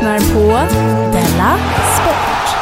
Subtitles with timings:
[0.00, 0.74] Lyssnar på
[1.12, 1.58] Della
[1.94, 2.56] Sport.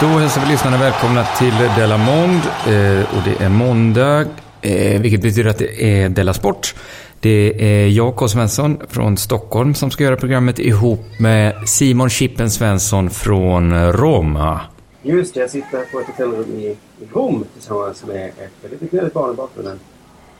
[0.00, 2.40] Då hälsar vi lyssnarna välkomna till Della Mond.
[2.66, 4.24] Eh, och det är måndag,
[4.60, 6.74] eh, vilket betyder att det är Della Sport.
[7.20, 8.28] Det är jag, K.
[8.28, 14.60] Svensson, från Stockholm som ska göra programmet ihop med Simon Chippen Svensson från Roma.
[15.02, 16.76] Just det, jag sitter på ett hotellrum i,
[17.12, 19.80] Rom tillsammans med ett väldigt gnälligt barn i bakgrunden.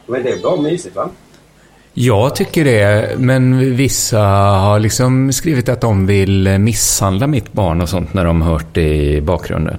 [0.07, 1.11] Men det är bra mysigt va?
[1.95, 7.89] Jag tycker det, men vissa har liksom skrivit att de vill misshandla mitt barn och
[7.89, 9.77] sånt när de hört det i bakgrunden.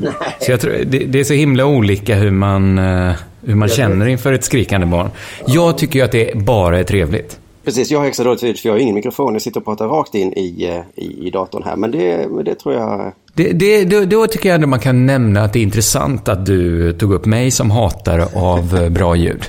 [0.00, 0.12] Nej.
[0.40, 3.12] Så jag tror, det, det är så himla olika hur man, eh,
[3.46, 5.10] hur man känner inför ett skrikande barn.
[5.46, 7.38] Jag tycker ju att det bara är trevligt.
[7.64, 9.32] Precis, jag har extra dåligt ljud för jag har ingen mikrofon.
[9.32, 11.76] Jag sitter och pratar rakt in i, eh, i, i datorn här.
[11.76, 13.12] Men det, det tror jag...
[13.34, 16.46] Det, det, då, då tycker jag ändå man kan nämna att det är intressant att
[16.46, 19.44] du tog upp mig som hatare av eh, bra ljud.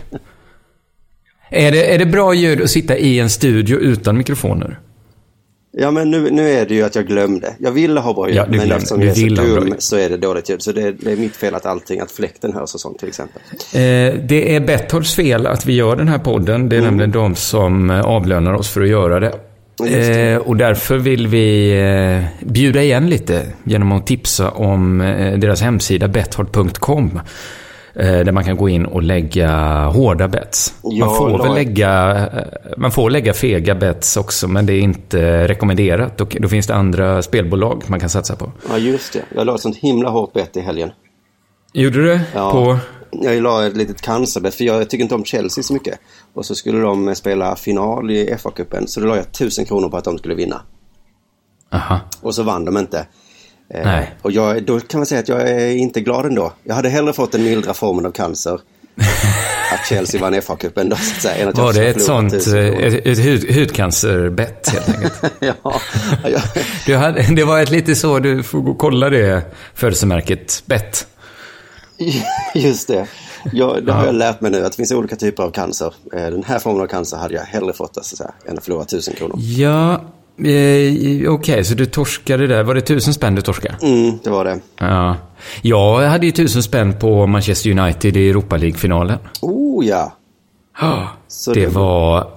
[1.51, 4.79] Är det, är det bra ljud att sitta i en studio utan mikrofoner?
[5.77, 7.55] Ja men nu, nu är det ju att jag glömde.
[7.59, 10.09] Jag ville ha bra ljud Ja, men eftersom Du jag är så dum så är
[10.09, 10.61] det dåligt ljud.
[10.61, 13.41] Så det, det är mitt fel att allting, att fläkten hörs och sånt till exempel.
[13.73, 13.79] Eh,
[14.23, 16.69] det är Betthords fel att vi gör den här podden.
[16.69, 19.33] Det är nämligen de som eh, avlönar oss för att göra det.
[19.89, 25.61] Eh, och därför vill vi eh, bjuda igen lite genom att tipsa om eh, deras
[25.61, 27.19] hemsida betthard.com.
[27.95, 30.73] Eh, där man kan gå in och lägga hårda bets.
[30.83, 35.47] Man, får väl lägga, eh, man får lägga fega bets också, men det är inte
[35.47, 36.17] rekommenderat.
[36.17, 38.51] Då, då finns det andra spelbolag man kan satsa på.
[38.69, 39.21] Ja just det.
[39.35, 40.91] Jag la ett sånt himla hårt bett i helgen.
[41.73, 42.21] Gjorde du det?
[42.33, 42.51] Ja.
[42.51, 42.77] På...
[43.11, 45.99] Jag la ett litet cancerbett för jag tycker inte om Chelsea så mycket.
[46.33, 48.85] Och så skulle de spela final i FA-cupen.
[48.87, 50.61] Så då la jag tusen kronor på att de skulle vinna.
[51.71, 51.99] Aha.
[52.21, 53.05] Och så vann de inte.
[53.73, 54.13] Eh, Nej.
[54.21, 56.53] Och jag, då kan man säga att jag är inte glad ändå.
[56.63, 58.59] Jag hade hellre fått den mildra formen av cancer.
[59.73, 61.49] att Chelsea vann FA-cupen då så att säga.
[61.49, 65.21] Att Var det ett sånt tusen eh, ett, ett hud, hudcancerbett helt enkelt?
[65.39, 65.81] ja,
[66.23, 66.41] ja,
[66.85, 69.41] Du hade, det var ett lite så, du får gå och kolla det
[69.73, 71.07] födelsemärket bett.
[72.55, 73.07] just det.
[73.53, 75.93] Jag, det har jag lärt mig nu att det finns olika typer av cancer.
[76.13, 78.63] Eh, Den här formen av cancer hade jag hellre fått så att säga, än att
[78.63, 79.35] förlora tusen kronor.
[79.39, 80.01] Ja,
[80.45, 82.63] eh, okej, så du torskade där.
[82.63, 83.75] Var det tusen spänn du torskade?
[83.81, 84.59] Mm, det var det.
[84.79, 85.15] Ja.
[85.61, 89.17] Jag hade ju tusen spänn på Manchester United i Europa League-finalen.
[89.41, 90.13] Oh ja.
[90.81, 92.27] Ja, Så det det- var...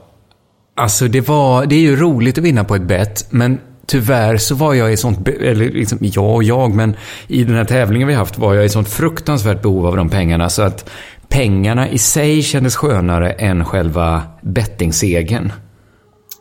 [0.77, 1.67] Alltså det var...
[1.67, 4.97] Det är ju roligt att vinna på ett bett, men tyvärr så var jag i
[4.97, 5.29] sånt...
[5.29, 8.69] Eller liksom, jag och jag, men i den här tävlingen vi haft var jag i
[8.69, 10.91] sånt fruktansvärt behov av de pengarna så att
[11.29, 15.53] pengarna i sig kändes skönare än själva bettingsegen.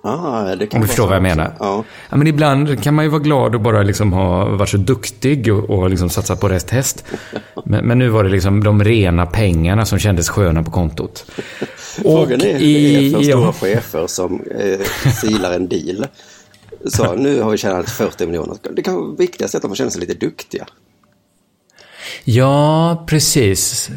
[0.06, 1.54] Ah, det kan Om du förstår vad jag menar.
[1.60, 1.84] Ja.
[2.10, 5.54] Ja, men ibland kan man ju vara glad och bara liksom ha varit så duktig
[5.54, 7.06] och, och liksom satsa på rätt häst.
[7.66, 11.26] Men, men nu var det liksom de rena pengarna som kändes sköna på kontot.
[11.78, 13.54] Frågan är hur det är för i- stora ja.
[13.54, 16.06] chefer som eh, silar en deal.
[16.86, 18.58] Så nu har vi tjänat 40 miljoner.
[18.76, 20.66] Det kan vara viktigast att de känner sig lite duktiga.
[22.24, 23.90] Ja, precis.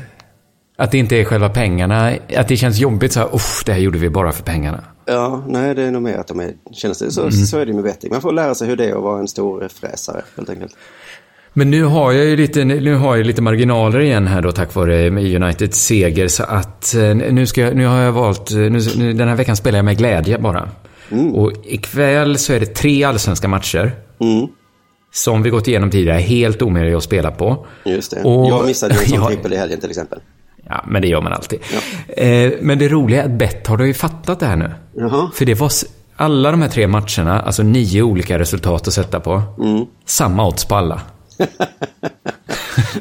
[0.77, 2.13] Att det inte är själva pengarna.
[2.37, 3.29] Att det känns jobbigt så här,
[3.67, 4.85] det här gjorde vi bara för pengarna.
[5.07, 7.33] Ja, nej det är nog mer att de är, känner sig, så, Mm.
[7.33, 8.11] så är det med betting.
[8.13, 10.73] Man får lära sig hur det är att vara en stor fräsare helt enkelt.
[11.53, 14.75] Men nu har jag ju lite, nu har jag lite marginaler igen här då tack
[14.75, 16.29] vare Uniteds seger.
[16.29, 19.79] Så att eh, nu, ska jag, nu har jag valt, nu, den här veckan spelar
[19.79, 20.69] jag med glädje bara.
[21.35, 23.93] Och ikväll så är det tre allsvenska matcher.
[24.21, 24.47] Mm,
[25.13, 27.67] Som vi gått igenom tidigare, helt omöjliga att spela på.
[27.85, 28.23] just det.
[28.23, 30.19] Och- jag missade ju en sån trippel i helgen till exempel.
[30.69, 31.61] Ja, men det gör man alltid.
[32.09, 34.73] Eh, men det roliga är att Bett har ju fattat det här nu.
[34.95, 35.31] Jaha.
[35.35, 35.71] För det var
[36.17, 39.43] alla de här tre matcherna, alltså nio olika resultat att sätta på.
[40.07, 41.01] Samma odds på alla.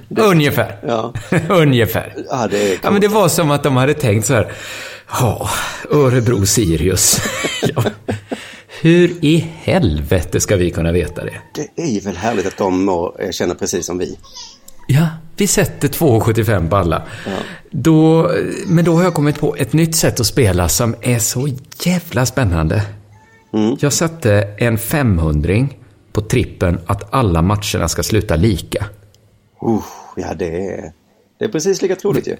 [0.17, 0.79] Ungefär.
[0.88, 1.13] Ja.
[1.50, 2.13] Ungefär.
[2.29, 4.51] Ja, det Ja, men det var som att de hade tänkt så här.
[5.19, 5.50] Ja,
[5.91, 7.19] Örebro-Sirius.
[7.75, 7.83] ja.
[8.81, 11.33] Hur i helvete ska vi kunna veta det?
[11.56, 14.18] Det är ju väl härligt att de mår, känner precis som vi.
[14.87, 17.03] Ja, vi sätter 2,75 på alla.
[17.71, 18.31] Då,
[18.67, 21.49] men då har jag kommit på ett nytt sätt att spela som är så
[21.83, 22.85] jävla spännande.
[23.79, 25.67] Jag satte en 500
[26.11, 28.85] på trippen att alla matcherna ska sluta lika.
[29.65, 29.83] Uh,
[30.15, 30.91] ja, det är,
[31.39, 32.35] det är precis lika troligt ju.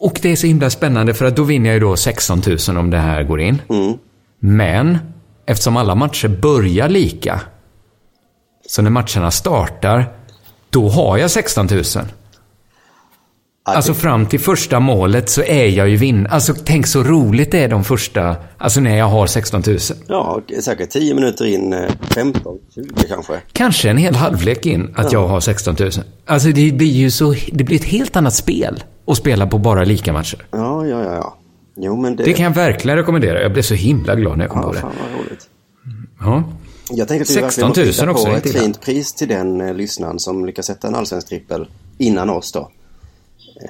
[0.00, 2.76] Och det är så himla spännande för att då vinner jag ju då 16 000
[2.76, 3.62] om det här går in.
[4.38, 4.98] Men
[5.46, 7.40] eftersom alla matcher börjar lika.
[8.66, 10.17] Så när matcherna startar,
[10.70, 11.82] då har jag 16 000.
[11.94, 16.32] Ja, Alltså fram till första målet så är jag ju vinnare.
[16.32, 19.78] Alltså tänk så roligt det är de första, alltså när jag har 16 000.
[20.08, 21.80] Ja, säkert 10 minuter in, eh,
[22.14, 23.32] 15, 20 kanske.
[23.52, 25.90] Kanske en hel halvlek in att jag har 16 000.
[26.26, 29.84] Alltså det blir ju så, det blir ett helt annat spel att spela på bara
[29.84, 30.46] lika matcher.
[30.50, 31.14] Ja, ja, ja.
[31.14, 31.36] ja.
[31.76, 32.24] Jo, men det...
[32.24, 33.42] Det kan jag verkligen rekommendera.
[33.42, 34.80] Jag blev så himla glad när jag kom Ja, på det.
[34.80, 35.46] fan vad roligt.
[36.20, 36.42] Ja.
[36.90, 39.60] Jag tänker att vi 16 000 verkligen måste också, på ett fint pris till den
[39.60, 41.66] eh, lyssnaren som lyckas sätta en allsvensk trippel
[41.98, 42.70] innan oss då.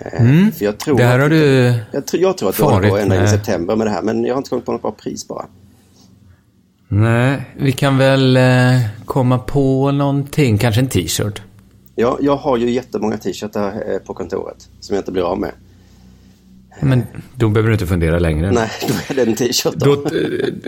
[0.03, 1.06] Eh, För jag tror Mm.
[1.06, 3.76] Det här har du jag, tror- jag tror att du håller på ända i september
[3.76, 5.47] med det här, men jag har inte kommit på något bra pris bara.
[6.88, 10.59] Nej, vi kan väl eh, komma på någonting.
[10.59, 11.43] Kanske en t-shirt.
[11.94, 15.53] Jag, jag har ju jättemånga t-shirtar eh, på kontoret som jag inte blir av med.
[16.80, 17.02] Men
[17.34, 18.50] då behöver du inte fundera längre.
[18.52, 19.94] Nej, då är det en t-shirt då.
[19.94, 20.04] Då,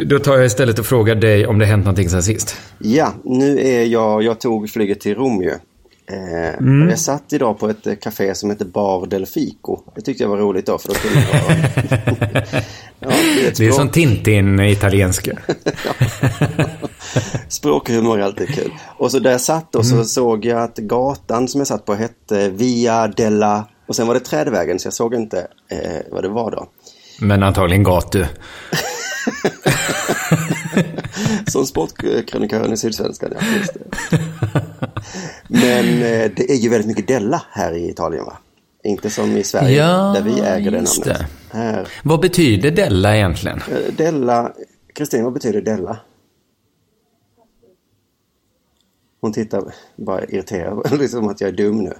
[0.04, 2.56] då tar jag istället och frågar dig om det hänt någonting sen sist.
[2.78, 5.50] Ja, nu är jag, jag tog flyget till Rom ju.
[5.50, 5.56] Eh,
[6.60, 6.88] Mm.
[6.88, 9.78] Jag satt idag på ett eh, café som heter Bar del Fico.
[9.94, 11.40] Det tyckte jag var roligt då för då kunde jag...
[13.00, 15.30] ja, det är Det som Tintin-italienska.
[17.48, 18.72] Språkhumor är alltid kul.
[18.96, 20.04] Och så där jag satt och så Mm.
[20.04, 23.64] såg jag att gatan som jag satt på hette Via della...
[23.90, 26.68] Och sen var det Trädvägen så jag såg inte eh, vad det var då.
[27.20, 28.24] Men antagligen gatu.
[31.46, 33.46] Som sportkrönikören i Sydsvenskan, ja.
[33.58, 33.80] Just det.
[35.48, 38.38] Men eh, det är ju väldigt mycket Della här i Italien va?
[38.84, 41.04] Inte som i Sverige Ja, där vi äger det namnet.
[41.04, 41.26] det.
[41.50, 43.58] Här, Vad betyder Della egentligen?
[43.58, 44.52] eh, Della,
[44.94, 45.98] Kristin vad betyder Della?
[49.20, 51.92] Hon tittar bara irriterad, liksom att jag är dum nu.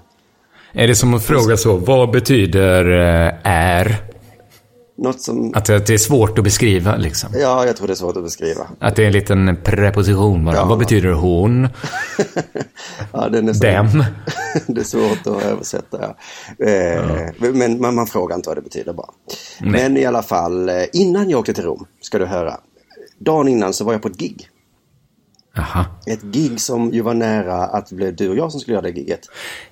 [0.73, 3.97] Är det som att fråga så, vad betyder eh, är?
[4.97, 7.31] Något som, Att det är svårt att beskriva liksom.
[7.35, 8.67] ja jag tror det är svårt att beskriva.
[8.81, 10.57] Att det är en liten preposition bara.
[10.57, 10.65] Ja.
[10.65, 11.69] Vad betyder hon?
[13.13, 14.05] Ja, det är nästan, Dem?
[14.67, 16.15] det är svårt att översätta.
[16.59, 16.67] Ja.
[16.67, 17.03] Eh,
[17.39, 19.11] Men man, man frågar inte vad det betyder bara.
[19.61, 22.57] Men i alla fall, eh, innan jag åkte till Rom, ska du höra.
[23.19, 24.49] Dagen innan så var jag på ett gig.
[25.59, 25.85] Aha.
[26.07, 28.83] Ett gig som ju var nära att det blev du och jag som skulle göra
[28.83, 29.21] det giget.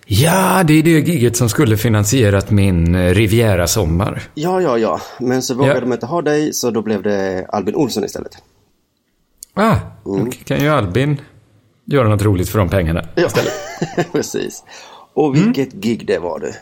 [0.07, 4.23] Ja, det är det giget som skulle finansierat min eh, Riviera-sommar.
[4.35, 5.01] Ja, ja, ja.
[5.21, 5.81] Men så vågade Ja.
[5.81, 8.39] de inte ha dig så då blev det Albin Olsson istället.
[9.55, 9.77] Ah,
[10.07, 10.31] Mm.
[10.33, 11.21] kan ju Albin
[11.85, 13.05] göra något roligt för de pengarna.
[13.15, 13.29] Ja,
[14.13, 14.65] precis.
[15.15, 16.53] Och vilket gig det var du.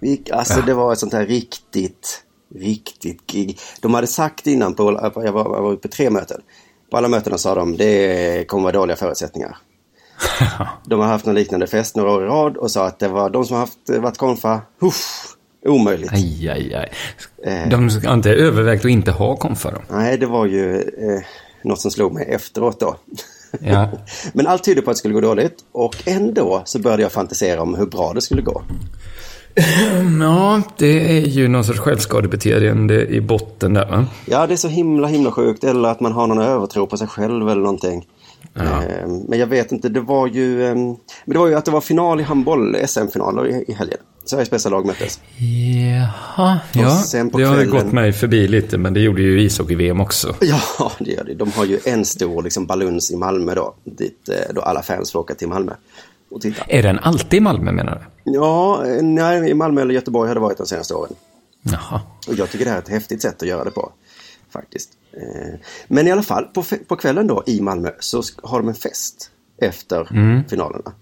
[0.00, 2.22] Vilk, alltså det var ett sånt här riktigt,
[2.54, 3.58] riktigt gig.
[3.80, 6.40] De hade sagt innan på, jag var, jag var på tre möten.
[6.90, 9.56] På alla mötena sa de det kommer vara dåliga förutsättningar.
[10.86, 13.30] De har haft någon liknande fest några år i rad och sa att det var
[13.30, 15.36] de som har haft, varit konfa, uff,
[15.66, 16.12] omöjligt.
[16.12, 16.92] Aj, aj, aj.
[17.44, 17.68] Eh.
[17.68, 19.78] De har inte övervägt att inte ha konfa då.
[19.88, 21.22] Nej, det var ju eh,
[21.62, 22.96] något som slog mig efteråt då.
[23.60, 23.88] Ja.
[24.32, 27.62] Men allt tydde på att det skulle gå dåligt och ändå så började jag fantisera
[27.62, 28.62] om hur bra det skulle gå.
[30.20, 34.06] Ja, det är ju någon sorts självskadebeteende i botten där va?
[34.26, 35.64] Ja, det är så himla, himla sjukt.
[35.64, 38.06] Eller att man har någon övertro på sig själv eller någonting.
[38.56, 38.62] Eh,
[39.28, 40.66] Men jag vet inte, det var ju...
[40.66, 43.98] eh, Men det var ju att det var final i handboll, SM-finaler i, helgen.
[44.24, 45.20] Sveriges bästa lag möttes.
[45.38, 47.02] Jaha, ja.
[47.12, 50.34] Det har kvällen- gått mig förbi lite, men det gjorde ju ishockey-VM också.
[50.40, 51.34] Ja, det gör det.
[51.34, 53.74] De har ju en stor liksom, baluns i Malmö då.
[53.84, 55.72] Dit eh, då alla fans får åka till Malmö
[56.30, 56.64] och titta.
[56.68, 58.32] Är den alltid i Malmö menar du?
[58.32, 61.12] Ja, nej, i Malmö eller Göteborg har det varit de senaste åren.
[61.62, 62.00] Jaha.
[62.28, 63.92] Och jag tycker det här är ett häftigt sätt att göra det på.
[64.50, 64.90] Faktiskt.
[65.12, 68.74] Eh, Men i alla fall, på, på kvällen då i Malmö så har de en
[68.74, 70.04] fest efter
[70.48, 70.92] finalerna.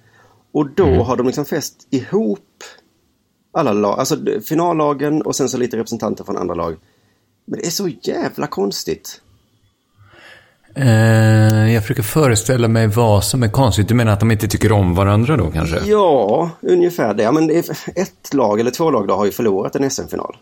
[0.53, 2.41] Och då har de liksom fest ihop
[3.53, 6.77] alla lag, alltså finallagen och sen så lite representanter från andra lag.
[7.45, 9.21] Men det är så jävla konstigt.
[10.77, 13.89] Eh, jag försöker föreställa mig vad som är konstigt.
[13.89, 15.81] Du menar att de inte tycker om varandra då kanske?
[15.85, 17.33] Ja, ungefär det.
[17.33, 17.51] Men
[17.95, 20.37] ett lag eller två lag då har ju förlorat en SM-final.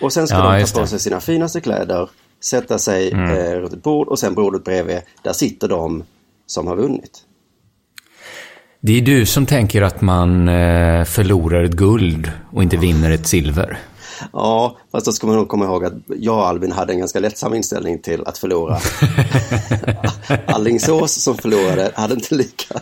[0.00, 2.10] Och sen ska Ja, de ta på sig sina finaste kläder,
[2.44, 6.04] sätta sig eh, runt ett bord och sen bordet bredvid, där sitter de
[6.46, 7.18] som har vunnit.
[8.80, 13.26] Det är du som tänker att man eh, förlorar ett guld och inte vinner ett
[13.26, 13.78] silver.
[14.32, 17.20] Ja, fast då ska man nog komma ihåg att jag och Albin hade en ganska
[17.20, 18.78] lättsam inställning till att förlora.
[20.46, 22.80] Allingsås som förlorade hade inte lika.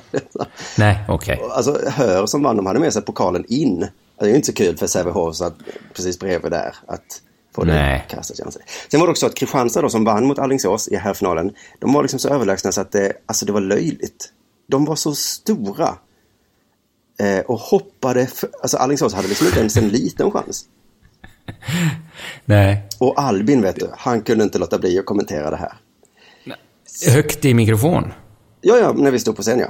[0.79, 1.43] Nej, okej.
[1.51, 3.87] Alltså Hör som vann, de hade med sig pokalen in.
[4.19, 5.55] Det är ju inte så kul för Sävehof att
[5.95, 7.23] precis bredvid där att
[7.55, 8.57] få det kastat.
[8.91, 12.03] Sen var det också att Kristianstad då som vann mot Alingsås i herrfinalen, de var
[12.03, 14.33] liksom så överlägsna så att det, alltså det var löjligt.
[14.67, 15.95] De var så stora.
[17.19, 20.65] Eh, och hoppade, för, alltså Alingsås hade liksom inte ens en liten chans.
[22.45, 22.89] Nej.
[22.99, 25.73] Och Albin vet du, han kunde inte låta bli att kommentera det här.
[27.15, 28.13] Högt i mikrofon?
[28.61, 29.69] Ja, ja, när vi stod på scen, ja.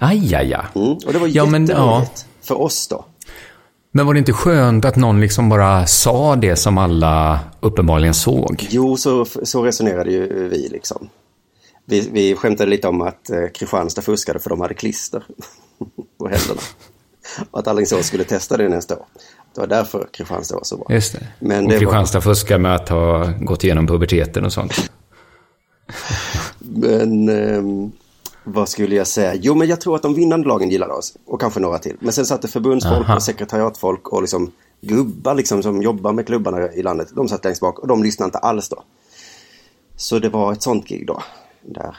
[0.00, 0.64] Aj, aj, aj.
[0.74, 0.92] Mm.
[1.06, 2.26] Och det var Ja, men, jätteroligt.
[2.42, 3.04] För oss då.
[3.92, 8.66] Men var det inte skönt att någon liksom bara sa det som alla uppenbarligen såg?
[8.70, 11.08] Jo, så, så resonerade ju vi liksom.
[11.84, 15.24] Vi, vi skämtade lite om att eh, Kristianstad fuskade för de hade klister
[16.18, 16.60] på händerna.
[17.50, 19.06] Och att Alingsås skulle testa det nästa år.
[19.56, 20.86] Det var därför Kristianstad var så bra.
[20.90, 21.26] Just det.
[21.38, 24.90] Men och det var- Kristianstad fuskar med att ha gått igenom puberteten och sånt.
[26.58, 27.92] Men ehm,
[28.44, 29.34] vad skulle jag säga?
[29.34, 31.16] Jo, men jag tror att de vinnande lagen gillade oss.
[31.26, 31.96] Och kanske några till.
[32.00, 33.16] Men sen satt det förbundsfolk Aha.
[33.16, 37.08] och sekretariatfolk och liksom gubbar liksom som jobbar med klubbarna i landet.
[37.14, 38.82] De satt längst bak och de lyssnade inte alls då.
[39.96, 41.22] Så det var ett sånt gig då.
[41.68, 41.96] Där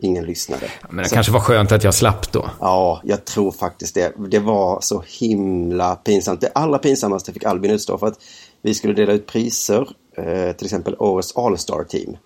[0.00, 0.70] ingen lyssnade.
[0.90, 2.50] Men det Så- kanske var skönt att jag slapp då.
[2.60, 4.12] Ja, jag tror faktiskt det.
[4.30, 6.40] Det var så himla pinsamt.
[6.40, 8.18] Det allra pinsammaste fick Albin utstå för att
[8.62, 9.88] vi skulle dela ut priser.
[10.16, 12.16] Eh, till exempel årets All-Star Team.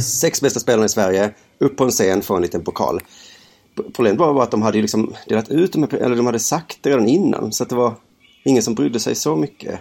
[0.00, 3.00] Sex bästa spelarna i Sverige, upp på en scen, få en liten pokal.
[3.94, 7.08] Problemet var att de hade liksom delat ut dem, eller de hade sagt det redan
[7.08, 7.52] innan.
[7.52, 7.94] Så att det var
[8.44, 9.80] ingen som brydde sig så mycket.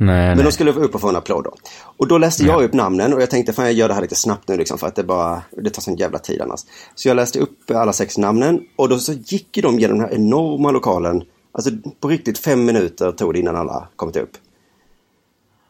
[0.00, 0.44] Nej, Men nej.
[0.44, 1.54] de skulle upp och få en applåd då.
[1.96, 4.14] Och då läste jag upp namnen och jag tänkte fan jag gör det här lite
[4.14, 6.60] snabbt nu liksom för att det bara, det tar sån jävla tid annars.
[6.94, 10.06] Så jag läste upp alla sex namnen och då så gick ju de genom den
[10.08, 11.22] här enorma lokalen.
[11.52, 14.30] Alltså på riktigt fem minuter tog det innan alla kommit upp.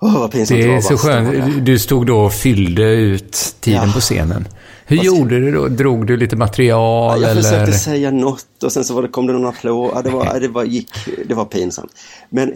[0.02, 1.66] Åh vad pinsamt Det var är så skönt.
[1.66, 3.92] Du stod då och fyllde ut tiden Ja.
[3.94, 4.48] på scenen.
[4.86, 5.68] Hur gjorde du då?
[5.68, 7.42] Drog du lite material Jag eller?
[7.42, 9.90] försökte säga något och sen så var det, kom det någon applåd.
[9.94, 10.88] Ja, det, var, det, var, gick,
[11.28, 11.90] det var pinsamt.
[12.30, 12.52] Men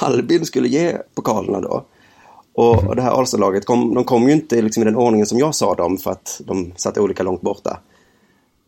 [0.00, 1.84] Albin skulle ge pokalerna då.
[2.54, 5.38] Och, och det här Alstad-laget, kom, de kom ju inte liksom i den ordningen som
[5.38, 7.80] jag sa dem för att de satt olika långt borta.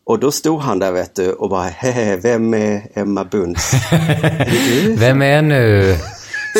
[0.03, 3.71] Och då stod han där vet du och bara, hehe, vem är Emma Bunds?
[4.97, 5.95] Vem är nu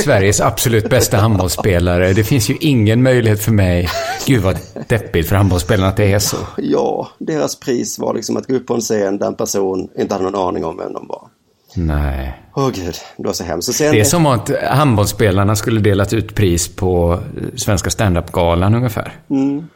[0.03, 2.13] Sveriges absolut bästa handbollsspelare?
[2.13, 3.89] Det finns ju ingen möjlighet för mig.
[4.25, 6.37] Gud vad deppigt för handbollsspelarna att det är så.
[6.57, 10.13] Ja, deras pris var liksom att gå upp på en scen där en person inte
[10.13, 11.27] hade någon aning om vem de var.
[11.75, 12.43] Nej.
[12.55, 13.75] Åh gud, det var så hemskt.
[13.75, 17.19] Sen, Det är som att handbollsspelarna skulle delat ut pris på
[17.55, 19.13] Svenska standup-galan ungefär.
[19.29, 19.67] Mm.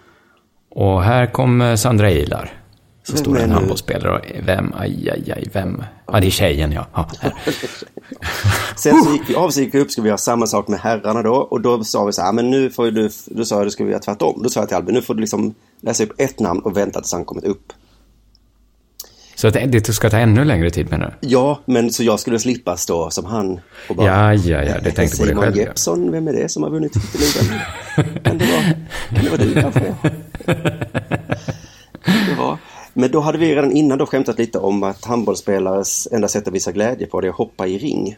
[0.76, 2.64] Och här kom Sandra Ilar.
[3.04, 5.84] Så är en handbollsspelare och vem, aj, aj, aj, vem?
[6.08, 6.88] Ja, det är tjejen ja.
[6.94, 7.10] ja.
[8.76, 10.80] Sen så gick vi av, så gick vi upp, skulle vi göra samma sak med
[10.80, 11.36] herrarna då.
[11.36, 13.84] Och då sa vi så här, men nu får du, då sa jag, då ska
[13.84, 14.42] vi göra tvärtom.
[14.44, 17.02] Då sa jag till Albin, nu får du liksom läsa upp ett namn och vänta
[17.02, 17.74] tills han kommit upp.
[19.44, 21.28] Så att det ska ta ännu längre tid menar du?
[21.30, 23.60] Ja, men så jag skulle slippa stå som han
[23.90, 24.08] och bara...
[24.08, 25.58] Ja, ja, ja, det tänkte på dig Simon själv.
[25.58, 25.64] ja.
[25.64, 27.60] Jeppsson, vem är det som har vunnit titelligan?
[28.24, 28.62] kan, det vara,
[29.16, 29.94] kan det vara du kanske?
[32.38, 32.58] var.
[32.94, 36.54] Men då hade vi redan innan då skämtat lite om att handbollsspelares enda sätt att
[36.54, 38.18] visa glädje på det är att hoppa i ring.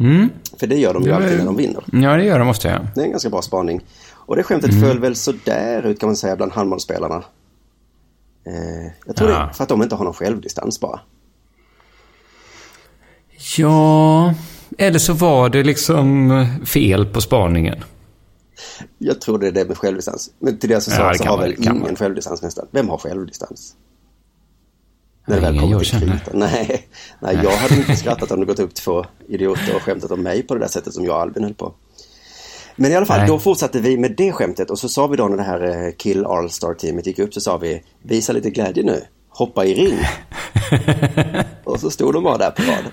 [0.00, 0.28] Mm.
[0.60, 1.36] För det gör de ju Ja, alltid ja.
[1.38, 1.84] när de vinner.
[1.92, 2.86] Ja, det gör de måste jag.
[2.94, 3.80] Det är en ganska bra spaning.
[4.12, 4.82] Och det skämtet Mm.
[4.82, 7.22] föll väl sådär ut kan man säga bland handbollsspelarna.
[8.48, 9.46] Eh, jag tror Ja.
[9.46, 11.00] det för att de inte har någon självdistans bara.
[13.58, 14.34] Ja,
[14.78, 16.30] eller så var det liksom
[16.66, 17.84] fel på spaningen.
[18.98, 20.30] Jag tror det är det med självdistans.
[20.38, 21.96] Men till det så, Ja, så kan har vara, väl ingen vara.
[21.96, 22.66] självdistans nästan.
[22.70, 23.74] Vem har självdistans?
[25.26, 26.18] När det väl kommer jag till kritan.
[26.34, 26.88] Nej,
[27.20, 30.42] nej, jag hade inte skrattat om det gått upp två idioter och skämtat om mig
[30.42, 31.74] på det där sättet som jag och Albin höll på.
[32.80, 33.28] Men i alla fall, Nej.
[33.28, 35.92] då fortsatte vi med det skämtet och så sa vi då när det här eh,
[35.92, 39.98] Kill All-Star-teamet gick upp så sa vi Visa lite glädje nu, hoppa i ring.
[41.64, 42.92] och så stod de bara där på rad.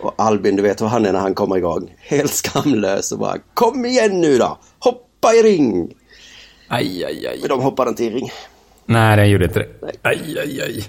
[0.00, 1.94] Och Albin, du vet hur han är när han kommer igång.
[1.98, 5.94] Helt skamlös och bara Kom igen nu då, hoppa i ring.
[6.68, 7.38] Aj, aj, aj.
[7.40, 8.30] Men de hoppade inte i ring.
[8.86, 9.68] Nej, den gjorde inte det.
[9.82, 9.92] Nej.
[10.02, 10.84] Aj, aj, aj.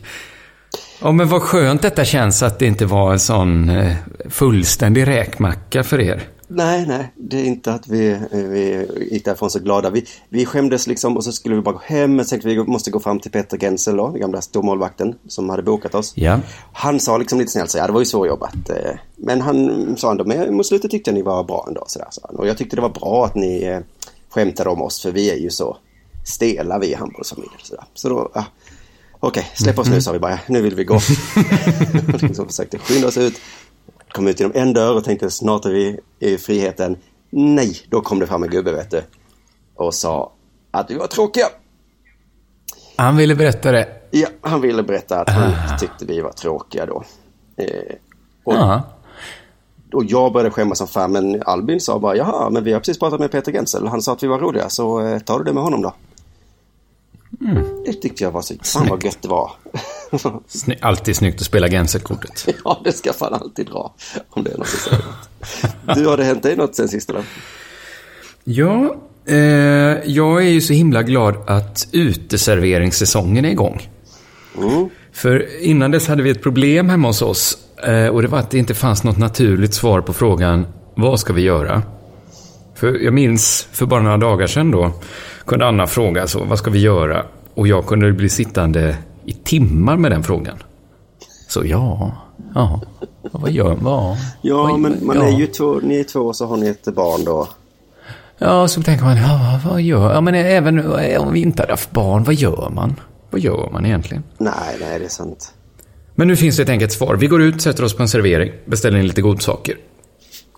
[1.02, 3.96] Ja, men vad skönt detta känns att det inte var en sån eh,
[4.30, 6.22] fullständig räkmacka för er.
[6.52, 9.90] Nej, nej, det är inte att vi, vi gick därifrån så glada.
[9.90, 12.16] Vi, vi skämdes liksom och så skulle vi bara gå hem.
[12.16, 15.50] Men så tänkte vi måste gå fram till Peter Gensel då, den gamla stormålvakten som
[15.50, 16.14] hade bokat oss.
[16.16, 16.40] Ja.
[16.74, 18.70] Han sa liksom lite snällt så ja det var ju så jobbat.
[18.70, 21.84] eh, Men han sa ändå, men mot slutet tyckte jag ni var bra ändå.
[21.88, 22.36] Så där, han.
[22.36, 23.80] Och jag tyckte det var bra att ni eh,
[24.30, 25.78] skämtade om oss för vi är ju så
[26.26, 27.60] stela vi i handbollsfamiljen.
[27.64, 27.84] Så, där.
[27.94, 28.46] så då, ja,
[29.20, 31.00] okej, släpp oss nu sa vi bara, nu vill vi gå.
[32.22, 33.34] liksom försökte skynda oss ut.
[34.12, 36.98] Kom ut genom en dörr och tänkte snart är vi i friheten.
[37.30, 39.02] Nej, då kom det fram en gubbe vet du.
[39.76, 40.32] Och sa
[40.72, 41.46] att vi var tråkiga.
[42.96, 43.88] Han ville berätta det.
[44.12, 47.04] Ja, han ville berätta att han tyckte vi var tråkiga då.
[47.58, 47.68] Eh,
[48.44, 48.82] och, Ja.
[49.94, 53.00] och jag började skämmas som fan, men Albin sa bara jaha, men vi har precis
[53.00, 53.88] pratat med Peter Gensel.
[53.88, 55.94] Han sa att vi var roliga, så eh, tar du det med honom då.
[57.86, 59.52] Det tyckte jag var så, fan vad gött det var.
[60.12, 62.48] Sny- Alltid snyggt att spela Genser-kortet.
[62.66, 63.94] ja, det ska fan alltid dra.
[64.30, 65.96] Om det är något som säger.
[65.96, 67.12] Du, har det hänt dig något sen sist?
[68.44, 68.96] Ja,
[69.28, 69.36] eh,
[70.06, 73.90] jag är ju så himla glad att uteserveringssäsongen är igång.
[75.14, 77.58] För innan dess hade vi ett problem hemma hos oss.
[77.88, 81.34] eh, Och det var att det inte fanns något naturligt svar på frågan vad ska
[81.34, 81.84] vi göra?
[82.76, 84.92] För jag minns för bara några dagar sedan då
[85.46, 87.26] kunde Anna fråga så, vad ska vi göra?
[87.54, 88.98] Och jag kunde bli sittande
[89.30, 90.58] i timmar med den frågan.
[91.48, 92.12] Så ja,
[92.56, 92.82] ja,
[93.32, 94.18] vad gör man?
[94.42, 95.24] Ja, vad, men man ja.
[95.24, 97.48] är ju två, ni är två och så har ni ett barn då.
[98.38, 100.80] Ja, så tänker man, ja, vad gör Ja, men även
[101.18, 102.96] om vi inte hade haft barn, vad gör man?
[103.30, 104.24] Vad gör man egentligen?
[104.38, 105.54] Nej, nej, det är sant.
[106.16, 107.16] Men nu finns det ett enkelt svar.
[107.16, 109.76] Vi går ut, sätter oss på en servering, beställer in lite godsaker.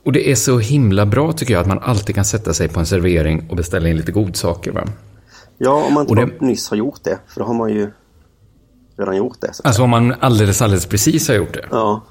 [0.05, 2.79] Och det är så himla bra tycker jag att man alltid kan sätta sig på
[2.79, 4.71] en servering och beställa in lite godsaker.
[4.71, 4.83] Va?
[5.57, 7.19] Ja, om man inte det- nyss har gjort det.
[7.27, 7.91] För då har man ju
[9.01, 9.53] redan gjort det.
[9.53, 9.63] Så.
[9.63, 11.65] Alltså om man alldeles, alldeles precis har gjort det.
[11.71, 12.01] Ja,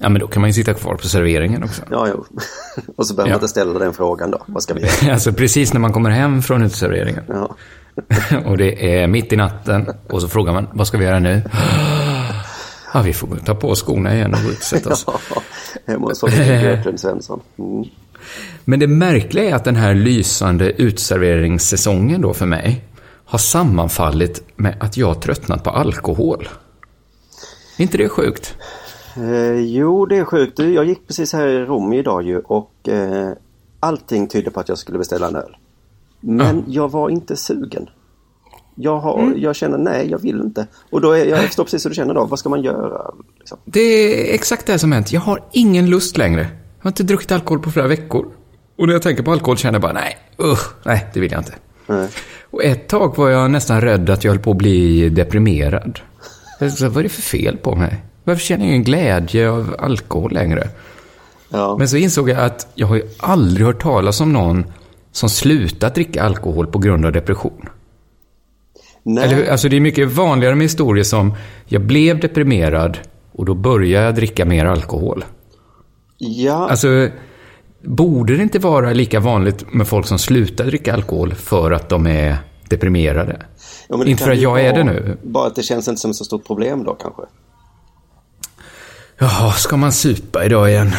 [0.00, 1.82] Ja, men då kan man ju sitta kvar på serveringen också.
[1.90, 2.24] ja, jo.
[2.96, 3.34] och så behöver Ja.
[3.34, 4.42] man inte ställa den frågan då.
[4.46, 5.12] Vad ska vi göra?
[5.12, 7.24] Alltså precis när man kommer hem från uteserveringen.
[7.28, 7.54] Ja.
[8.46, 9.86] och det är mitt i natten.
[10.08, 11.42] Och så frågar man, vad ska vi göra nu?
[12.94, 15.06] Ja, vi får ta på skorna igen och gå ut och sätta oss.
[15.86, 17.40] Hemma hos Björklund Svensson.
[17.58, 17.84] Mm.
[18.64, 22.84] Men det märkliga är att den här lysande utserveringssäsongen då för mig
[23.28, 26.48] har sammanfallit med att jag har tröttnat på alkohol.
[27.76, 28.54] Är inte det sjukt?
[29.16, 30.56] Eh, jo, det är sjukt.
[30.56, 33.30] Du, Jag gick precis här i Rom idag ju och eh,
[33.80, 35.56] allting tydde på att jag skulle beställa en öl.
[36.20, 37.88] Men jag var inte sugen.
[38.74, 40.66] Jag, har, jag känner nej, jag vill inte.
[40.90, 42.24] Och då är jag förstår precis hur du känner då.
[42.24, 43.14] Vad ska man göra?
[43.38, 43.58] Liksom?
[43.64, 45.12] Det är exakt det som hänt.
[45.12, 46.40] Jag har ingen lust längre.
[46.78, 48.26] Jag har inte druckit alkohol på flera veckor.
[48.78, 51.40] Och när jag tänker på alkohol känner jag bara, nej, usch, nej, det vill jag
[51.40, 51.54] inte.
[51.86, 52.08] Nej.
[52.50, 56.00] Och ett tag var jag nästan rädd att jag höll på att bli deprimerad.
[56.76, 58.04] Sa, Vad är det för fel på mig?
[58.24, 60.68] Varför känner jag ingen glädje av alkohol längre?
[61.48, 61.76] Ja.
[61.78, 64.64] Men så insåg jag att jag har ju aldrig hört talas om någon
[65.12, 67.68] som slutat dricka alkohol på grund av depression.
[69.02, 69.24] nej.
[69.24, 71.34] Eller, alltså det är mycket vanligare med historier som
[71.66, 72.98] jag blev deprimerad
[73.32, 75.24] och då började jag dricka mer alkohol.
[76.18, 77.08] Ja, Alltså,
[77.82, 82.06] borde det inte vara lika vanligt med folk som slutar dricka alkohol för att de
[82.06, 82.36] är
[82.68, 83.46] deprimerade?
[83.88, 85.18] ja, inte för att jag är det nu.
[85.22, 87.22] Bara att det känns inte som ett så stort problem då kanske.
[89.18, 90.90] Jaha, ska man supa idag igen?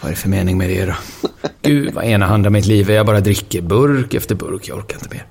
[0.00, 0.94] Vad är det för mening med det då?
[1.62, 2.94] Gud, vad enahanda mitt liv är.
[2.94, 4.68] Jag bara dricker burk efter burk.
[4.68, 5.26] Jag orkar inte mer.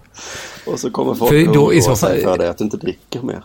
[0.65, 3.21] Och så kommer folk För då i så fall- för dig att du inte dricker
[3.21, 3.43] mer.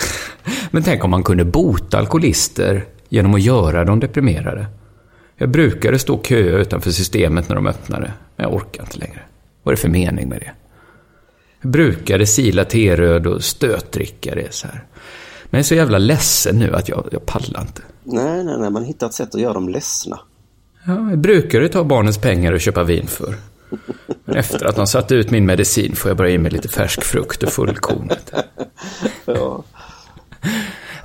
[0.70, 4.66] Men tänk om man kunde bota alkoholister genom att göra dem deprimerade.
[5.36, 9.20] Jag brukade stå och köa utanför systemet när de öppnade, men jag orkar inte längre.
[9.62, 10.50] Vad är det för mening med det?
[11.60, 14.84] Jag brukade sila teröd och stötdricka det så här.
[15.44, 17.82] Men jag är så jävla ledsen nu att jag, jag pallar inte.
[18.04, 18.70] Nej, nej, nej.
[18.70, 20.20] Man hittar ett sätt att göra dem ledsna.
[20.86, 23.34] Ja, jag brukade ta barnens pengar och köpa vin för.
[24.24, 27.04] Men efter att de satt ut min medicin får jag bara i mig lite färsk
[27.04, 28.32] frukt och fullkornet.
[29.24, 29.64] Ja.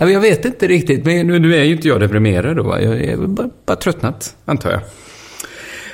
[0.09, 2.77] Jag vet inte riktigt, men nu, är ju inte jag deprimerad då.
[2.81, 4.81] Jag är bara, bara tröttnat, antar jag.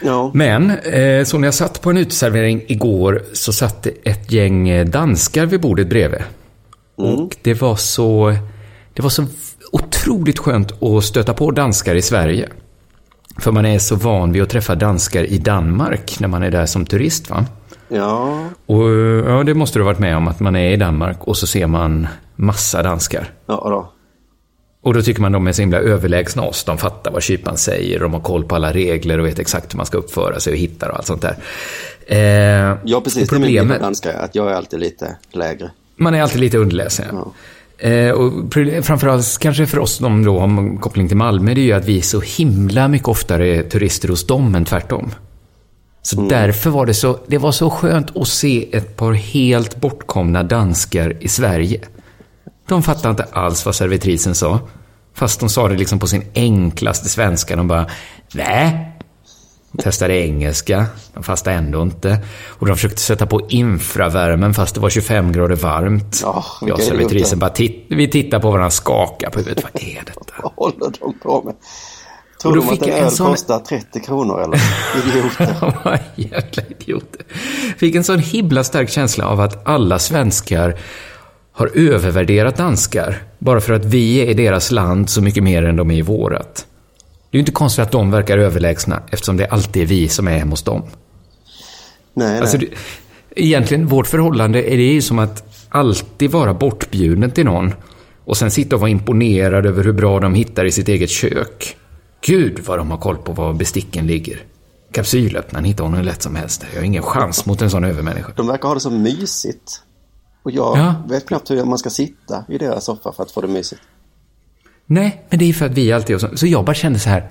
[0.01, 0.31] Ja.
[0.33, 4.85] Men, eh, så när jag satt på en uteservering igår så satt ett gäng eh,
[4.85, 6.21] danskar vid bordet bredvid.
[6.95, 8.35] Och det var så...
[8.93, 9.25] Det var så
[9.71, 12.49] otroligt skönt att stöta på danskar i Sverige.
[13.39, 16.65] För man är så van vid att träffa danskar i Danmark när man är där
[16.65, 17.45] som turist, va?
[17.87, 18.45] Ja.
[18.65, 18.89] Och
[19.27, 21.47] ja, det måste du ha varit med om, att man är i Danmark och så
[21.47, 23.29] ser man massa danskar.
[23.45, 23.91] Ja, då.
[24.87, 26.63] Och då tycker man de är så himla överlägsna oss.
[26.63, 29.77] De fattar vad kypan säger, de har koll på alla regler och vet exakt hur
[29.77, 31.35] man ska uppföra sig och hittar och allt sånt där.
[32.07, 33.21] Eh, Ja, precis.
[33.21, 34.13] och Det är min problemet, danska.
[34.19, 35.71] Att jag är alltid lite lägre.
[35.95, 37.05] man är alltid lite underlägsen.
[37.11, 37.87] Ja.
[37.89, 41.73] Eh, och framförallt kanske för oss som då har koppling till Malmö, det är ju
[41.73, 45.11] att vi är så himla mycket oftare är turister hos dem än tvärtom.
[46.01, 50.43] Så därför var det så, det var så skönt att se ett par helt bortkomna
[50.43, 51.79] danskar i Sverige.
[52.67, 54.59] De fattade inte alls vad servitrisen sa.
[55.13, 57.55] Fast de sa det liksom på sin enklaste svenska.
[57.55, 57.85] De bara,
[58.33, 58.93] nej.
[59.71, 60.85] De testade engelska.
[61.13, 62.19] De fastade ändå inte.
[62.47, 66.19] Och de försökte sätta på infravärmen fast det var 25 grader varmt.
[66.23, 69.63] Ja, jag och servitrisen bara titt, vi tittar på varandra skakar på huvudet.
[69.63, 70.33] Vad är detta?
[70.43, 71.55] Vad håller de på med?
[72.41, 74.61] Tror de att en öl sån- kostar 30 kronor eller?
[75.07, 75.55] Idioter.
[75.83, 77.25] Vad jävla idioter.
[77.77, 80.75] Fick en sån himla stark känsla av att alla svenskar
[81.57, 83.23] har övervärderat danskar.
[83.39, 86.01] Bara för att vi är i deras land så mycket mer än de är i
[86.01, 86.65] vårat.
[87.31, 90.27] Det är ju inte konstigt att de verkar överlägsna eftersom det alltid är vi som
[90.27, 90.83] är hemma hos dem.
[92.13, 92.39] Nej, nej.
[92.39, 92.67] Alltså, det,
[93.35, 97.73] egentligen, vårt förhållande är det ju som att alltid vara bortbjuden till någon
[98.25, 101.77] och sen sitta och vara imponerad över hur bra de hittar i sitt eget kök.
[102.25, 104.43] Gud vad de har koll på var besticken ligger.
[104.91, 106.65] Kapsylöppnaren hittar hon hur lätt som helst.
[106.73, 108.31] Jag har ingen chans mot en sån övermänniska.
[108.35, 109.81] De verkar ha det så mysigt.
[110.43, 110.95] Och jag Ja.
[111.09, 113.81] vet knappt hur man ska sitta i deras soffa för att få det mysigt.
[114.85, 116.37] Nej, men det är för att vi alltid är så.
[116.37, 117.27] Så jag bara kände så här.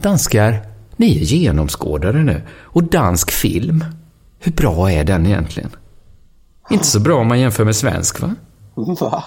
[0.00, 0.66] Danskar,
[0.96, 2.42] ni är genomskådare nu.
[2.60, 3.84] Och dansk film,
[4.38, 5.70] hur bra är den egentligen?
[6.70, 8.34] Inte så bra om man jämför med svensk, va?
[9.10, 9.24] Va?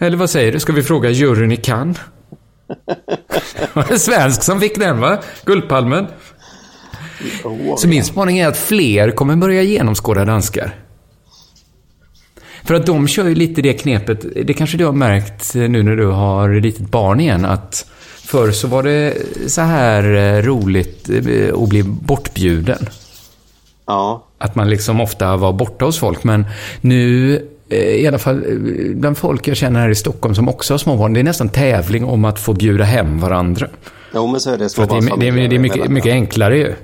[0.00, 0.60] Eller vad säger du?
[0.60, 1.98] Ska vi fråga juryn i Cannes?
[3.72, 5.18] Var det svensk som fick den, va?
[5.44, 6.06] Guldpalmen.
[7.44, 10.74] Oh, Så min spaning är att fler kommer börja genomskåda danskar.
[12.68, 15.96] För att de kör ju lite det knepet, det kanske du har märkt nu när
[15.96, 17.86] du har litet barn igen, att
[18.24, 19.14] förr så var det
[19.46, 22.88] så här eh, roligt eh, att bli bortbjuden.
[23.86, 26.46] Ja, Att man liksom ofta var borta hos folk, men
[26.80, 27.34] nu
[27.68, 28.56] eh, i alla fall eh,
[28.94, 32.04] bland folk jag känner här i Stockholm som också har småbarn, det är nästan tävling
[32.04, 33.66] om att få bjuda hem varandra.
[34.14, 36.58] jo men så är det För det, är, det, är, det är mycket, mycket enklare
[36.58, 36.74] ju.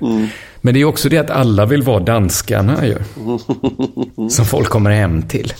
[0.61, 2.97] Men det är också det att alla vill vara danskarna ju.
[4.29, 5.53] Som folk kommer hem till.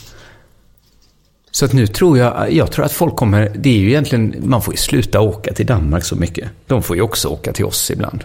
[1.56, 4.62] Så att nu tror jag, jag tror att folk kommer, det är ju egentligen, man
[4.62, 6.50] får ju sluta åka till Danmark så mycket.
[6.68, 8.24] De får ju också åka till oss ibland.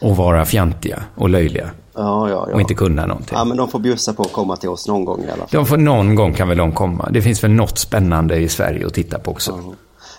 [0.00, 1.70] Och vara fjantiga och löjliga.
[1.94, 2.54] Ja, ja, ja.
[2.54, 3.38] Och inte kunna någonting.
[3.38, 5.48] Ja, men de får bjussa på att komma till oss någon gång i alla fall.
[5.50, 7.08] De får, någon gång kan väl de komma.
[7.12, 9.74] Det finns väl något spännande i Sverige att titta på också.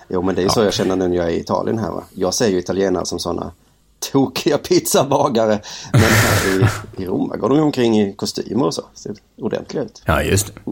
[0.09, 1.91] Jo, men det är ju så jag känner nu när jag är i Italien här.
[1.91, 2.03] Va?
[2.13, 3.51] Jag ser ju italienare som sådana
[4.11, 5.59] tokiga pizzabagare.
[5.91, 8.83] Men här i, i Roma går de omkring i kostymer och så.
[8.93, 10.01] Ser ordentliga ut.
[10.05, 10.71] Ja, just det.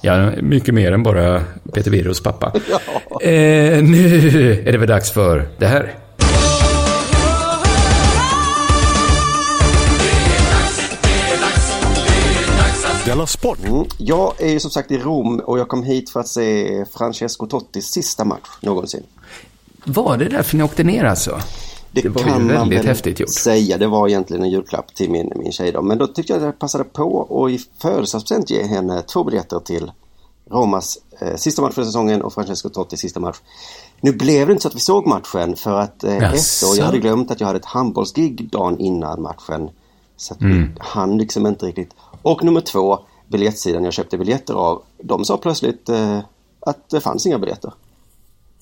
[0.00, 2.52] Ja, mycket mer än bara Peter Birros pappa.
[2.70, 3.20] Ja.
[3.22, 5.94] Eh, nu är det väl dags för det här.
[13.06, 13.58] Della Sport!
[13.64, 13.84] Mm.
[13.98, 17.46] Jag är ju som sagt i Rom och jag kom hit för att se Francesco
[17.46, 19.02] Tottis sista match någonsin.
[19.84, 21.40] Var det därför ni åkte ner alltså?
[22.02, 23.28] Det, var ju man väldigt väl häftigt gjort.
[23.30, 23.78] säga.
[23.78, 25.82] Det var egentligen en julklapp till min, min tjej då.
[25.82, 29.60] Men då tyckte jag att jag passade på och i födelsedagspresent ge henne två biljetter
[29.60, 29.92] till
[30.50, 33.36] Romas eh, sista match för säsongen och Francesco Tottis sista match.
[34.00, 36.84] Nu blev det inte så att vi såg matchen för att eh, ett år, jag
[36.84, 39.70] hade glömt att jag hade ett handbollsgig dagen innan matchen.
[40.16, 40.62] Så att Mm.
[40.62, 41.90] vi hann liksom inte riktigt.
[42.22, 44.82] Och nummer två, biljettsidan jag köpte biljetter av.
[45.02, 46.18] De sa plötsligt eh,
[46.60, 47.72] att det fanns inga biljetter.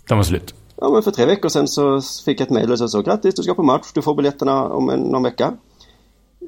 [0.08, 0.54] De var slut.
[0.80, 3.34] Ja, men för tre veckor sedan så fick jag ett mejl och så, så grattis,
[3.34, 5.52] du ska på match, du får biljetterna om en, någon vecka.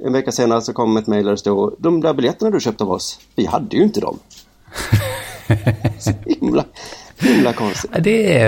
[0.05, 2.85] En vecka senare så kom ett mejl där det stod, de där biljetterna du köpte
[2.85, 4.19] av oss, vi hade ju inte dem.
[5.99, 6.65] så himla,
[7.19, 7.91] himla konstigt.
[8.01, 8.39] Det,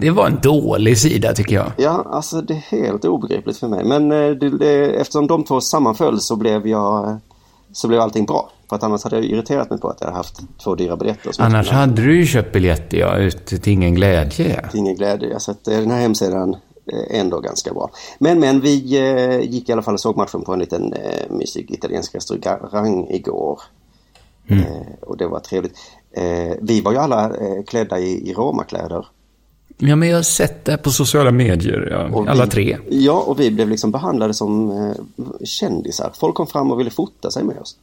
[0.00, 1.72] det var en dålig sida tycker jag.
[1.76, 3.84] Ja, alltså det är helt obegripligt för mig.
[3.84, 7.16] Men eh, det, det, eftersom de två sammanföll så blev jag,
[7.72, 8.50] så blev allting bra.
[8.68, 11.32] För att annars hade jag irriterat mig på att jag hade haft två dyra biljetter.
[11.38, 14.68] Annars hade du ju köpt biljetter, ja, ut till ingen glädje.
[14.70, 15.40] till ingen glädje.
[15.40, 17.90] Så att eh, den här hemsidan är ändå ganska bra.
[18.18, 21.30] Men men vi eh, gick i alla fall och såg matchen på en liten eh,
[21.30, 23.60] mysig italiensk restaurang igår.
[24.48, 25.78] Eh, och det var trevligt.
[26.12, 29.06] Eh, vi var ju alla eh, klädda i, i romakläder.
[29.78, 32.30] Ja, men jag har sett det på sociala medier, ja.
[32.30, 32.78] Alla vi, tre.
[32.90, 34.94] Ja, och vi blev liksom behandlade som
[35.44, 36.12] kändisar.
[36.14, 37.76] Folk kom fram och ville fota sig med oss.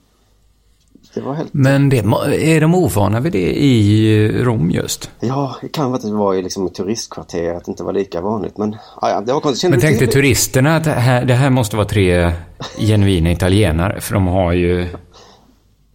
[1.13, 1.53] Det var helt...
[1.53, 5.09] Men det, är de ovana vid det i Rom just?
[5.19, 8.21] Ja, det kan vara att det var i liksom turistkvarter, att det inte var lika
[8.21, 8.57] vanligt.
[8.57, 9.69] Men ja, det var konstigt.
[9.69, 12.31] Men tänkte till- turisterna att det här, det här måste vara tre
[12.77, 14.87] genuina italienare, för de har ju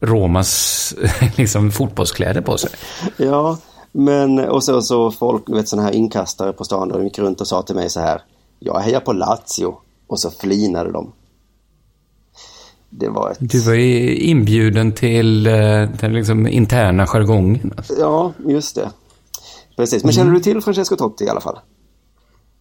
[0.00, 0.94] Romas
[1.36, 2.70] liksom, fotbollskläder på sig.
[3.16, 3.58] Ja,
[3.92, 7.46] men och så, så folk, vet sådana här inkastare på stan, de gick runt och
[7.46, 8.20] sa till mig så här.
[8.58, 9.74] Jag hejar på Lazio.
[10.06, 11.12] Och så flinade de.
[12.90, 13.36] Det var ett...
[13.40, 15.52] Du var ju inbjuden till eh,
[16.00, 17.74] den liksom interna jargongen.
[17.98, 18.90] Ja, just det.
[19.76, 20.04] Precis.
[20.04, 21.58] Men känner du till Francesco Totti i alla fall?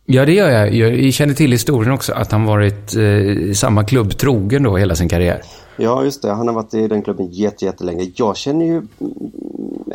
[0.06, 0.76] Ja, det gör jag.
[0.76, 5.10] Jag känner till historien också, att han varit eh, samma klubb trogen då hela sin
[5.10, 5.42] karriär.
[5.78, 6.32] Ja, just det.
[6.32, 8.12] Han har varit i den klubben jätte, jättelänge.
[8.16, 8.88] Jag känner ju, mm,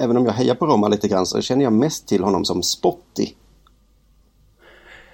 [0.01, 2.63] även om jag hejar på Roma lite grann, så känner jag mest till honom som
[2.63, 3.27] Spotty.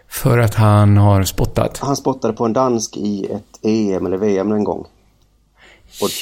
[0.08, 1.78] För att han har spottat.
[1.78, 4.86] Han spottade på en dansk i ett EM eller VM en gång.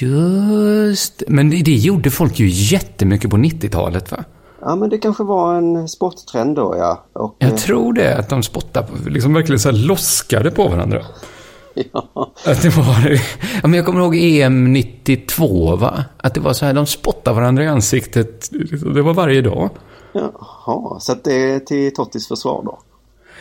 [0.00, 4.24] Just Men det, gjorde folk ju jättemycket på 90-talet, va?
[4.60, 7.04] Ja, men det kanske var en sporttrend då, ja.
[7.12, 11.02] Och, Jag eh, tror det, att de spottade, liksom verkligen så här loskade på varandra.
[11.92, 12.32] ja.
[12.46, 13.20] Att det var,
[13.62, 16.04] ja, men jag kommer ihåg EM 92, va?
[16.16, 18.48] Att det var så här, de spottade varandra i ansiktet.
[18.94, 19.70] Det var varje dag.
[20.12, 22.78] Jaha, så att det är till Tottis försvar då?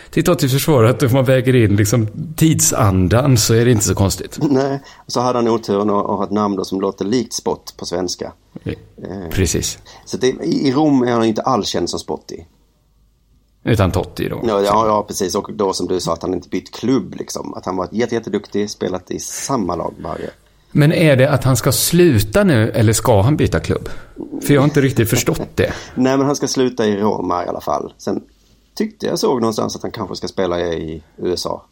[0.09, 3.95] Till Tottis försvar, att om man väger in liksom tidsandan så är det inte så
[3.95, 4.37] konstigt.
[4.41, 7.73] Nej, och så hade han oturen att ha ett namn då som låter likt Spott
[7.77, 8.31] på svenska.
[9.31, 9.79] Precis.
[10.05, 12.37] Så det, i i Rom är han inte alls känd som Spotty.
[13.63, 14.41] Utan Totti då.
[14.47, 15.35] Ja, ja, ja, precis.
[15.35, 17.53] Och då som du sa att han inte bytt klubb liksom.
[17.53, 20.29] Att han var jätte, jätteduktig, spelat i samma lag varje.
[20.71, 23.89] Men är det att han ska sluta nu eller ska han byta klubb?
[24.41, 25.73] För jag har inte riktigt förstått det.
[25.95, 27.93] Nej, men han ska sluta i Roma i alla fall.
[27.97, 28.23] Sen
[28.75, 31.65] tyckte jag såg någonstans att han kanske ska spela i USA.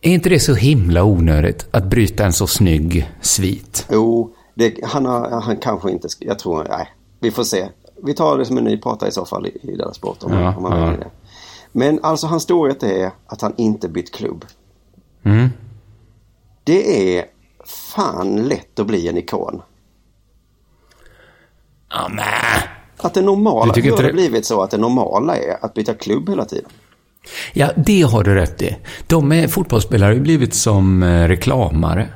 [0.00, 3.86] Är inte det så himla onödigt att bryta en så snygg svit?
[3.90, 6.88] Jo, det, han, har, han kanske inte ska, jag tror, nej,
[7.20, 7.68] vi får se.
[8.04, 10.32] Vi tar det som en ny prata i så fall i, i deras sport om,
[10.32, 10.84] Ja, om man ja.
[10.84, 11.10] väljer det.
[11.72, 14.44] Men alltså hans storhet är att han inte bytt klubb.
[15.22, 15.48] Mm.
[16.64, 17.24] Det är
[17.64, 19.62] fan lätt att bli en ikon.
[21.88, 22.24] Ja, men.
[23.02, 26.28] Att det normala, hur har det blivit så att det normala är att byta klubb
[26.28, 26.70] hela tiden?
[27.52, 28.76] Ja, det har du rätt i.
[29.06, 32.08] De är fotbollsspelare har ju blivit som eh, reklamare.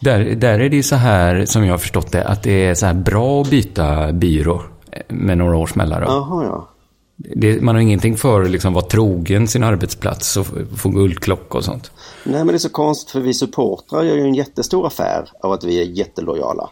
[0.00, 2.86] Där, där är det så här, som jag har förstått det, att det är så
[2.86, 6.08] här bra att byta byrå eh, med några års mellanrum.
[6.10, 6.68] Jaha, ja.
[7.16, 11.64] Det, man har ingenting för att liksom vara trogen sin arbetsplats och få guldklocka och
[11.64, 11.90] sånt.
[12.24, 15.52] Nej, men det är så konstigt för vi supportrar gör ju en jättestor affär av
[15.52, 16.70] att vi är jättelojala.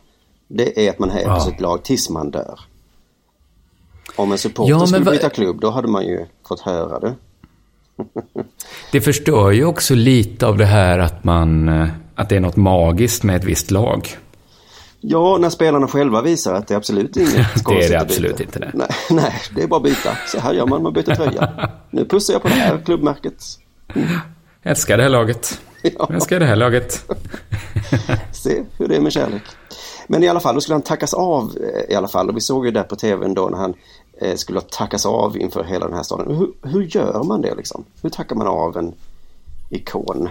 [0.49, 1.41] Det är att man hejar på Ja.
[1.41, 2.61] sitt lag tills man dör.
[4.17, 7.15] Om en supporter Ja, skulle vad- byta klubb, då hade man ju fått höra det.
[8.93, 12.57] Det förstör ju också lite av det här att man, eh, att det är något
[12.57, 14.17] magiskt med ett visst lag.
[15.01, 18.41] Ja, när spelarna själva visar att det är absolut inget Det är konstigt det absolut
[18.41, 18.71] inte det.
[18.75, 20.17] Nej, nej, det är bara att byta.
[20.27, 21.71] Så här gör man, man byter tröja.
[21.91, 23.45] Nu pussar jag på det här klubbmärket.
[23.95, 25.61] Jag älskar det här laget.
[25.83, 25.91] Ja.
[25.99, 27.05] Jag älskar det här laget.
[28.33, 29.43] Se hur det är med kärlek.
[30.07, 32.29] Men i alla fall, då skulle han tackas av eh, i alla fall.
[32.29, 33.75] Och vi såg ju där på tvn då när han
[34.37, 36.37] skulle tackas av inför hela den här staden.
[36.37, 37.85] Hur, hur gör man det liksom?
[38.03, 38.95] Hur tackar man av en
[39.71, 40.29] ikon?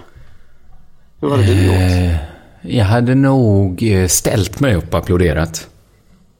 [1.21, 1.75] Hur hade du gjort?
[1.75, 2.15] Eh,
[2.61, 5.67] Jag hade nog eh, ställt mig upp och applåderat.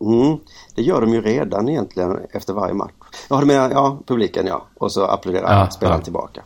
[0.01, 0.38] Mm,
[0.75, 2.91] det gör de ju redan egentligen efter varje match.
[3.29, 4.65] Ja, du menar, ja, publiken ja.
[4.77, 6.03] Och så applåderar Ja, spelaren ja.
[6.03, 6.41] tillbaka.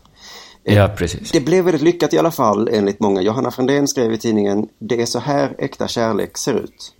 [0.63, 1.31] Ja, precis.
[1.31, 3.21] Det blev väldigt lyckat i alla fall enligt många.
[3.21, 6.93] Johanna Frändén skrev i tidningen Det är så här äkta kärlek ser ut.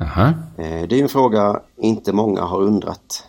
[0.00, 0.26] Aha.
[0.58, 3.24] Eh, Det är en fråga inte många har undrat.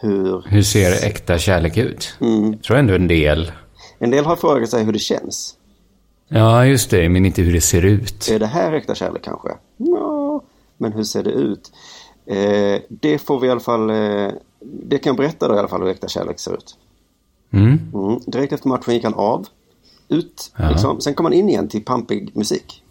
[0.00, 0.44] Hur...
[0.48, 2.16] Hur ser äkta kärlek ut?
[2.20, 3.52] Jag tror ändå en del.
[3.98, 5.56] En del har frågat sig hur det känns.
[6.28, 8.28] Ja, just det, men inte hur det ser ut.
[8.30, 9.48] Är det här äkta kärlek kanske?
[9.76, 10.42] Ja,
[10.78, 11.72] men hur ser det ut?
[12.26, 13.90] Eh, det får vi i alla fall...
[13.90, 14.28] Eh,
[14.60, 16.76] det kan jag berätta då i alla fall hur äkta kärlek ser ut.
[17.52, 17.78] Mm.
[17.94, 18.20] Mm.
[18.26, 19.46] Direkt efter matchen gick han av.
[20.08, 20.68] Ut, Ja.
[20.70, 21.00] liksom.
[21.00, 22.82] Sen kom han in igen till pampig musik.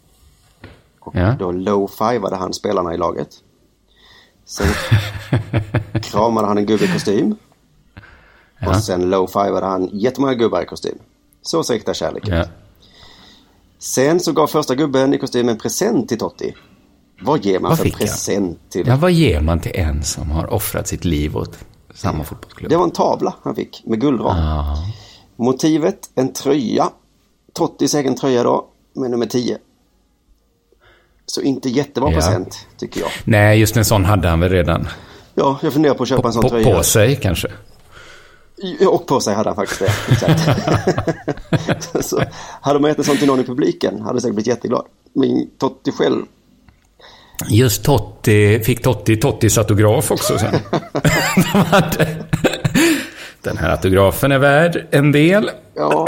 [1.06, 1.32] Och Ja.
[1.38, 3.28] då low-fivade han spelarna i laget.
[4.44, 4.66] Sen
[6.02, 7.36] kramade han en gubbe i kostym.
[8.60, 8.68] Ja.
[8.68, 10.98] Och sen low-fivade han jättemånga gubbar i kostym.
[11.42, 12.34] Så ser äkta kärlek ut.
[12.34, 12.44] Ja.
[13.78, 16.54] Sen så gav första gubben i kostym en present till Totti.
[17.20, 18.86] Vad ger man Vad för present till?
[18.86, 21.58] ja, vad ger man till en som har offrat sitt liv åt
[21.94, 22.70] samma fotbollsklubb?
[22.70, 24.38] Det var en tavla han fick med guldram.
[24.38, 24.76] Ja.
[25.36, 26.90] Motivet en tröja.
[27.52, 29.58] Tottis egen tröja då med nummer 10.
[31.26, 32.14] Så inte jättebra Ja.
[32.16, 33.10] present tycker jag.
[33.24, 34.88] Nej, just en sån hade han väl redan.
[35.34, 36.76] Ja, jag funderar på att köpa en sån På, tröja.
[36.76, 37.48] på sig kanske.
[38.88, 39.90] Och på sig hade han faktiskt det.
[40.12, 42.04] Exakt.
[42.10, 42.22] så
[42.60, 44.84] hade man gett en sån till någon i publiken hade säkert blivit jätteglad.
[45.14, 46.22] Men Totti själv.
[47.48, 50.54] Just Totti, fick Totti Tottis autograf också sen.
[53.42, 55.50] Den här autografen är värd en del.
[55.74, 56.06] Ja,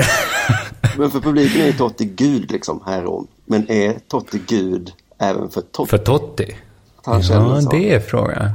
[0.98, 3.26] men för publiken är Totti Gud liksom här i Rom.
[3.46, 5.90] Men är Totti Gud även för Totti?
[5.90, 6.56] För Totti?
[7.04, 8.50] Han Ja, det är frågan.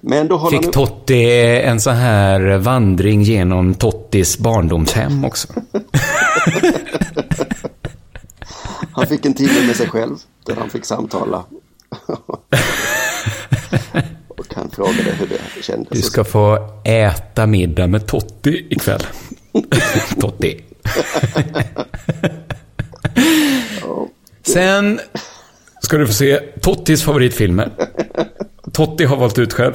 [0.00, 0.72] Men då Fick han...
[0.72, 5.48] Totti en så här vandring genom Tottis barndomshem också?
[8.92, 11.44] Han fick en timme med sig själv där han fick samtala.
[14.28, 15.88] och han frågade hur det kändes.
[15.90, 19.02] Du ska få äta middag med Totti ikväll.
[20.20, 20.64] Totti.
[24.42, 25.00] Sen
[25.90, 27.72] ska du få se Tottis favoritfilmer.
[28.72, 29.74] Totti har valt ut själv.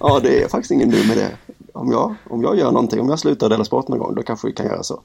[0.00, 1.28] Ja, det är faktiskt ingen dum idé.
[1.72, 4.46] Om jag, om jag gör någonting, om jag slutar dela sport någon gång, då kanske
[4.46, 5.00] vi kan göra så.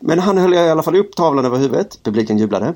[0.00, 1.98] Men han höll i alla fall upp tavlan över huvudet.
[2.02, 2.74] Publiken jublade.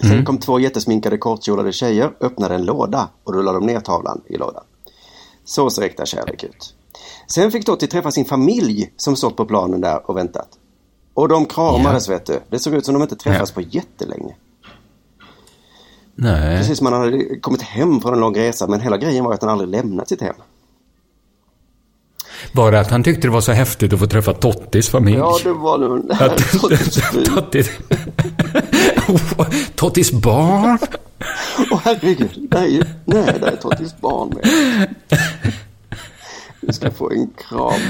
[0.00, 4.36] Sen kom två jättesminkade kortkjolade tjejer, öppnade en låda och rullade de ner tavlan i
[4.36, 4.64] lådan.
[5.44, 6.74] Så ser äkta kärlek ut.
[7.28, 10.48] Sen fick Totti träffa sin familj som stått på planen där och väntat.
[11.16, 12.40] Och de kramades vet du.
[12.50, 14.34] Det såg ut som de inte träffats på jättelänge.
[16.14, 16.58] Nej.
[16.58, 19.42] Precis som han hade kommit hem från en lång resa men hela grejen var att
[19.42, 20.34] han aldrig lämnat sitt hem.
[22.52, 25.16] Bara att han tyckte det var så häftigt att få träffa Tottis familj.
[25.16, 26.10] Ja, det var nog...
[26.60, 27.00] Tottis.
[27.34, 27.70] Tottis...
[29.74, 30.78] Tottis barn.
[31.70, 34.94] Åh herregud, det är ju, nej, det är Tottis barn med.
[36.60, 37.80] Du ska få en kram.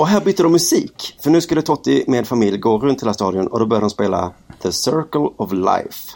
[0.00, 1.18] Och här bytte de musik.
[1.22, 4.32] För nu skulle Totti med familj gå runt hela stadion och då började de spela
[4.62, 6.12] The Circle of Life.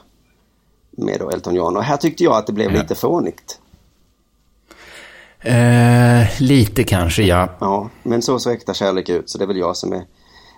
[0.96, 1.76] Med då Elton John.
[1.76, 2.82] Och här tyckte jag att det blev Ja.
[2.82, 3.60] lite fånigt.
[5.40, 7.48] Eh, lite kanske, ja.
[7.60, 9.30] Ja, men så så äkta kärlek ut.
[9.30, 10.02] Så det är väl jag som är,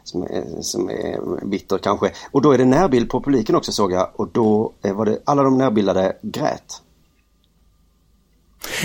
[0.04, 2.10] som är, som är bitter kanske.
[2.30, 4.10] Och då är det närbild på publiken också såg jag.
[4.16, 6.82] Och då eh, var det alla de närbildade grät.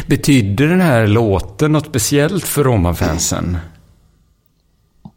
[0.08, 3.58] Betyder den här låten något speciellt för Roma-fansen?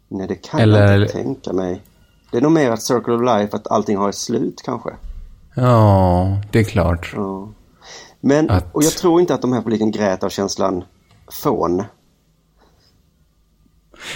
[0.07, 1.81] Nej, det kan Eller- jag inte tänka mig.
[2.31, 4.89] Det är nog mer att Circle of Life, att allting har ett slut kanske.
[5.55, 7.11] Ja, det är klart.
[7.15, 7.49] Ja.
[8.21, 10.83] Men, Att- och jag tror inte att de här publiken grät av känslan
[11.31, 11.83] fån.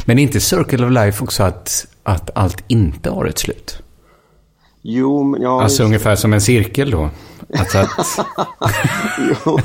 [0.05, 3.81] Men inte Circle of Life också att, att allt inte har ett slut?
[4.81, 7.09] Jo, men ja, Alltså ungefär som en cirkel då.
[7.57, 7.89] Alltså att,
[9.45, 9.59] jo,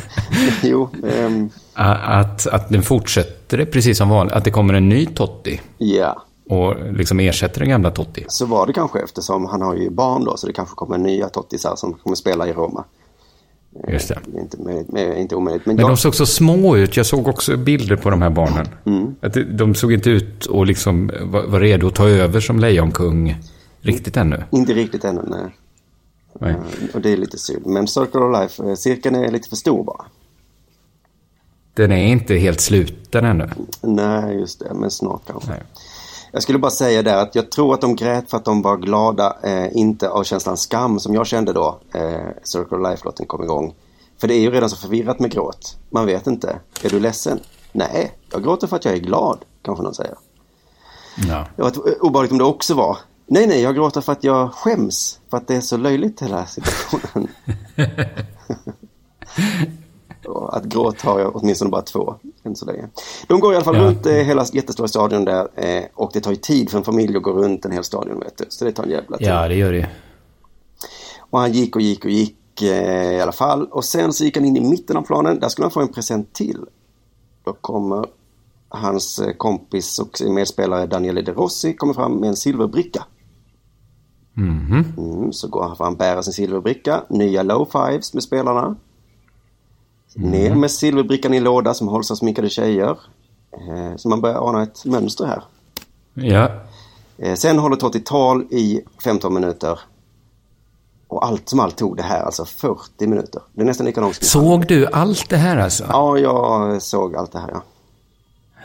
[0.63, 4.35] jo ehm, att, att den fortsätter det precis som vanligt.
[4.35, 6.23] Att det kommer en ny Totti ja.
[6.49, 8.25] och liksom ersätter den gamla Totti.
[8.29, 11.29] Så var det kanske eftersom han har ju barn då så det kanske kommer nya
[11.29, 12.85] tottisar som kommer spela i Roma.
[13.89, 14.19] Just det.
[14.27, 15.67] Det är inte, möjligt, men- inte omöjligt.
[15.67, 16.97] Men, Men jag, de såg så små ut.
[16.97, 18.67] Jag såg också bilder på de här barnen.
[19.21, 22.59] Att det- de såg inte ut och liksom var, var redo att ta över som
[22.59, 23.37] lejonkung
[23.81, 24.45] riktigt ännu.
[24.51, 25.57] inte riktigt ännu, nej.
[26.41, 26.55] Nej.
[26.95, 27.67] Och det är lite synd.
[27.67, 30.05] Men Circle of Life, eh, cirkeln är lite för stor bara.
[31.75, 33.51] Den är inte helt sluten ännu.
[33.81, 34.75] Nej, just det.
[34.75, 35.51] Men snart kanske.
[35.51, 35.63] Nej.
[36.33, 38.77] Jag skulle bara säga där att jag tror att de grät för att de var
[38.77, 43.43] glada, eh, inte av känslan skam som jag kände då eh, Circle of Life-låten kom
[43.45, 43.75] igång.
[44.19, 45.77] För det är ju redan så förvirrat med gråt.
[45.91, 46.59] Man vet inte.
[46.83, 47.41] Är du ledsen?
[47.73, 50.15] Nej, jag gråter för att jag är glad, kanske någon säger.
[51.29, 51.47] Ja.
[51.57, 52.99] Var ett- obehagligt om det också var.
[53.27, 55.21] Nej, nej, jag gråter för att jag skäms.
[55.31, 57.29] För att det är så löjligt hela situationen.
[60.27, 62.89] Och att gråt har jag åtminstone bara två än så länge.
[63.27, 63.83] De går i alla fall Ja.
[63.83, 67.17] runt eh, hela jättestora stadion där eh, och det tar ju tid för en familj
[67.17, 68.45] att gå runt en hel stadion vet du.
[68.49, 69.27] Så det tar en jävla tid.
[69.27, 69.89] ja, det gör det
[71.31, 73.67] Och han gick och gick och gick eh, i alla fall.
[73.67, 75.41] Och sen så gick han in i mitten av planen.
[75.41, 76.65] Där skulle han få en present till.
[77.45, 78.07] Då kommer
[78.69, 83.05] hans eh, kompis och medspelare Daniele De Rossi kommer fram med en silverbricka.
[84.37, 87.03] Mm, så går han fram, bära sin silverbricka.
[87.09, 88.77] Nya low fives med spelarna.
[90.15, 92.99] Ner med silverbrickan i låda som hålls av sminkade tjejer.
[93.53, 95.45] Eh, så man börjar ana ett mönster här.
[96.15, 96.51] Ja.
[97.19, 99.79] Eh, sen håller Totti tal i 15 minuter.
[101.09, 103.43] Och allt som allt tog det här alltså 40 minuter.
[103.53, 105.85] Det är nästan lika Såg du allt det här alltså?
[105.89, 107.63] Ja, jag såg allt det här ja.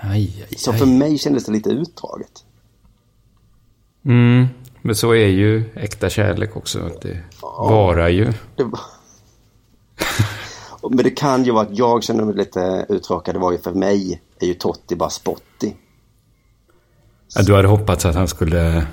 [0.02, 0.98] Aj, aj, Så för aj.
[0.98, 2.44] mig kändes det lite utdraget.
[4.06, 4.48] Mm,
[4.82, 6.90] men så är ju äkta kärlek också.
[7.02, 8.34] Det varar ju.
[8.56, 8.80] Det var...
[10.84, 13.36] Men det kan ju vara att jag kände mig lite uttråkad.
[13.36, 15.78] Det var ju för mig är ju Totti bara spottig.
[17.36, 18.88] Ja, du hade hoppats att han skulle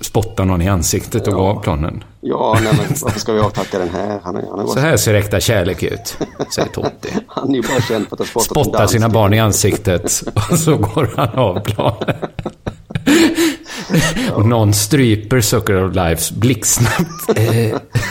[0.00, 2.04] spotta någon i ansiktet och gå av planen.
[2.20, 4.20] Ja, nej men varför ska vi avtacka den här?
[4.24, 6.18] Han är, han är, Så bara, här ser äkta kärlek ut,
[6.54, 7.08] säger Totti.
[7.26, 10.58] han är ju bara känd för att ha spottat Spottar sina barn i ansiktet och
[10.58, 12.16] så går han av planen.
[14.34, 17.38] Och någon stryper Sucker of Lives blixtsnabbt.
[17.38, 17.76] Eh,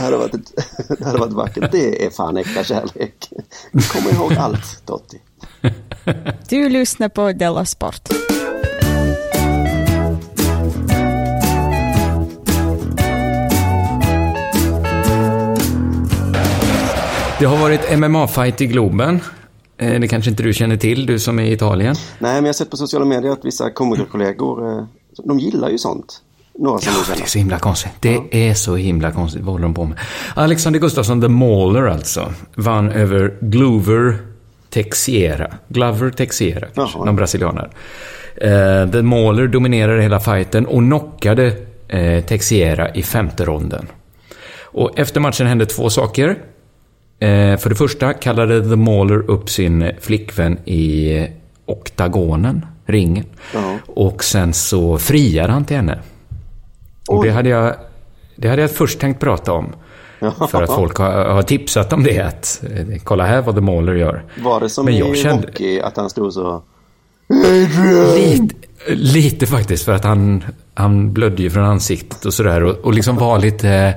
[0.00, 0.52] hade, varit ett,
[0.98, 1.72] det hade varit vackert.
[1.72, 3.30] Det är fan äkta kärlek.
[3.92, 5.20] Kom ihåg allt, Totti.
[6.48, 8.08] Du lyssnar på Della Sport.
[17.38, 19.20] Det har varit MMA-fight i Globen.
[19.78, 21.94] Eh, Det kanske inte du känner till, du som är i Italien?
[22.18, 24.84] Nej, men jag har sett på sociala medier att vissa komikerkollegor, eh,
[25.24, 26.22] de gillar ju sånt.
[26.58, 27.92] Några som du Det är så himla konstigt.
[28.00, 29.42] Det är så himla konstigt.
[29.42, 29.98] Vad håller de på med?
[30.34, 34.18] Alexander Gustafsson, The Mauler alltså, vann över Glover
[34.70, 35.50] Texiera.
[35.68, 37.70] Glover Texiera, kanske, någon brasilianare.
[38.36, 41.56] Eh, The Mauler dominerade hela fighten och knockade
[41.88, 43.86] eh, Texiera i femte ronden.
[44.62, 46.28] Och efter matchen hände två saker.
[47.18, 51.26] Eh, för det första kallade The Mauler upp sin flickvän i
[51.66, 53.24] oktagonen, ringen.
[53.54, 53.78] Ja.
[53.86, 55.98] Och sen så friade han till henne.
[57.16, 57.74] Och det hade, jag,
[58.36, 59.72] det hade jag först tänkt prata om.
[60.50, 62.20] För att folk har, har tipsat om det.
[62.20, 64.24] Att, eh, kolla här vad The Mauler gör.
[64.38, 66.62] Var det som Men i jag kände- hockey, att han stod så...
[68.14, 68.54] Lite,
[68.88, 70.44] lite faktiskt, för att han,
[70.74, 72.62] han blödde ju från ansiktet och sådär.
[72.62, 73.94] Och, och liksom var lite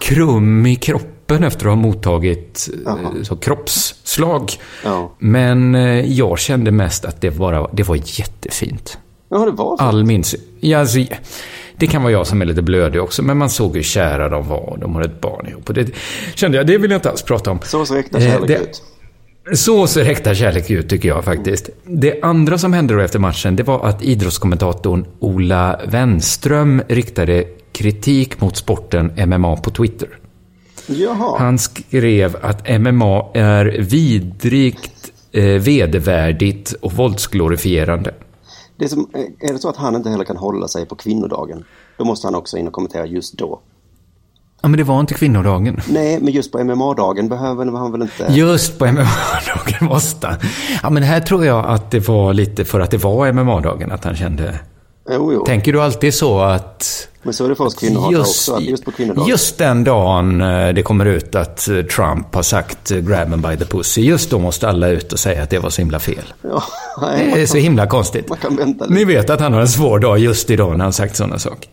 [0.00, 4.52] krum i kroppen efter att ha mottagit eh, så kroppsslag.
[4.84, 5.12] Ja.
[5.18, 8.98] Men eh, jag kände mest att det, bara, det var jättefint.
[9.28, 9.82] Ja, det var så.
[9.82, 10.22] All min...
[10.60, 10.98] Ja, alltså,
[11.76, 14.48] Det kan vara jag som är lite blödig också, men man såg hur kära de
[14.48, 15.68] var och de har ett barn ihop.
[15.68, 15.90] Och det
[16.34, 17.58] kände jag, det vill jag inte alls prata om.
[17.64, 18.82] Så ser äkta Eh, kärlek det- ut.
[19.58, 21.70] Så ser äkta kärlek ut, tycker jag faktiskt.
[21.86, 28.40] Det andra som hände då efter matchen, det var att idrottskommentatorn Ola Wenström riktade kritik
[28.40, 30.08] mot sporten MMA på Twitter.
[30.86, 31.38] Jaha.
[31.38, 38.14] Han skrev att MMA är vidrigt, eh, vedervärdigt och våldsglorifierande.
[38.76, 39.10] Det är, som,
[39.40, 41.64] är det så att han inte heller kan hålla sig på kvinnodagen,
[41.96, 43.60] då måste han också in och kommentera just då.
[44.62, 45.80] Ja, men det var inte kvinnodagen.
[45.88, 48.26] Nej, men just på MMA-dagen behöver han väl inte...
[48.28, 50.36] Just på MMA-dagen måste han.
[50.82, 54.04] Ja, men här tror jag att det var lite för att det var MMA-dagen, att
[54.04, 54.60] han kände...
[55.10, 55.44] Jo, jo.
[55.44, 57.08] Tänker du alltid så att...
[57.24, 59.28] Men så är det för oss kvinnohatare också, just på kvinnodagen.
[59.28, 63.42] just den dagen eh, det kommer ut att eh, Trump har sagt eh, grab 'em
[63.42, 65.98] by the pussy, just då måste alla ut och säga att det var så himla
[66.00, 66.24] fel.
[66.42, 66.62] Ja,
[67.00, 68.28] Det nej, är man, så himla konstigt.
[68.28, 68.94] man kan vänta lite.
[68.94, 71.70] Ni vet att han har en svår dag just idag när han sagt sådana saker.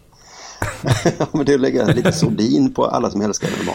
[1.19, 3.71] Ja, men det är att lägga lite sordin på alla som älskar MMA.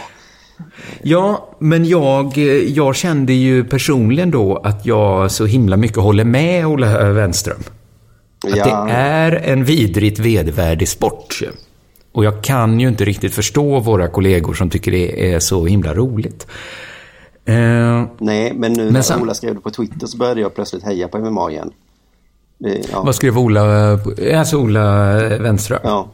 [1.02, 6.66] Ja, men jag, jag kände ju personligen då att jag så himla mycket håller med
[6.66, 7.62] Ola Wenström.
[8.46, 11.40] Att Ja, det är en vidrigt vedervärdig sport.
[12.16, 15.94] Och jag kan ju inte riktigt förstå våra kollegor som tycker det är så himla
[15.94, 16.46] roligt.
[17.44, 21.08] Eh, Nej, men nu när Ola skrev det på Twitter så började jag plötsligt heja
[21.08, 21.70] på MMA igen.
[22.58, 25.80] Det, ja, vad skrev Ola, eh, alltså Ola Wenström?
[25.82, 26.08] ja,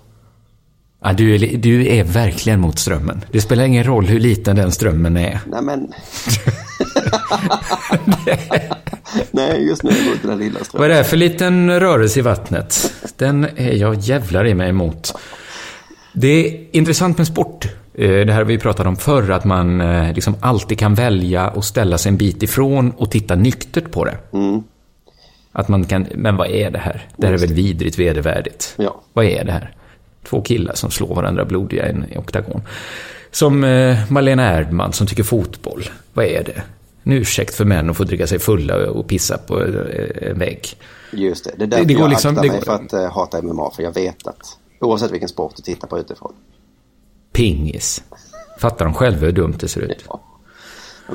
[1.03, 3.25] Ja, du, är, du är verkligen mot strömmen.
[3.33, 5.41] Det spelar ingen roll hur liten den strömmen är.
[5.47, 5.93] nej men...
[9.31, 10.89] nej, just nu är jag emot den lilla Vad är strömmen.
[10.91, 12.93] det här för liten rörelse i vattnet?
[13.17, 15.15] Den är jag jävlar i mig emot.
[16.13, 17.65] Det är intressant med sport.
[17.95, 21.49] Eh, Det här har vi pratat om förr, att man eh, liksom alltid kan välja
[21.51, 24.19] och ställa sig en bit ifrån och titta nyktert på det.
[25.53, 27.07] Att man kan, men vad är det här?
[27.17, 28.75] Det här är väl vidrigt vedervärdigt?
[28.79, 29.01] Ja.
[29.13, 29.75] Vad är det här?
[30.29, 32.63] Två killar som slår varandra blodiga i en oktagon.
[33.31, 35.83] Som eh, Malena Erdman som tycker fotboll.
[36.13, 36.63] Vad är det?
[37.05, 39.61] En ursäkt för män att få dricka sig fulla och pissa på
[40.23, 40.67] en vägg.
[41.13, 43.05] Just det, det är därför det går jag liksom- aktar det mig går- för att
[43.07, 43.71] uh, hata MMA.
[43.77, 46.33] För jag vet att oavsett vilken sport du tittar på utifrån.
[47.33, 48.03] Pingis.
[48.59, 50.05] Fattar de själva hur dumt det ser ut?
[50.09, 50.21] Ja,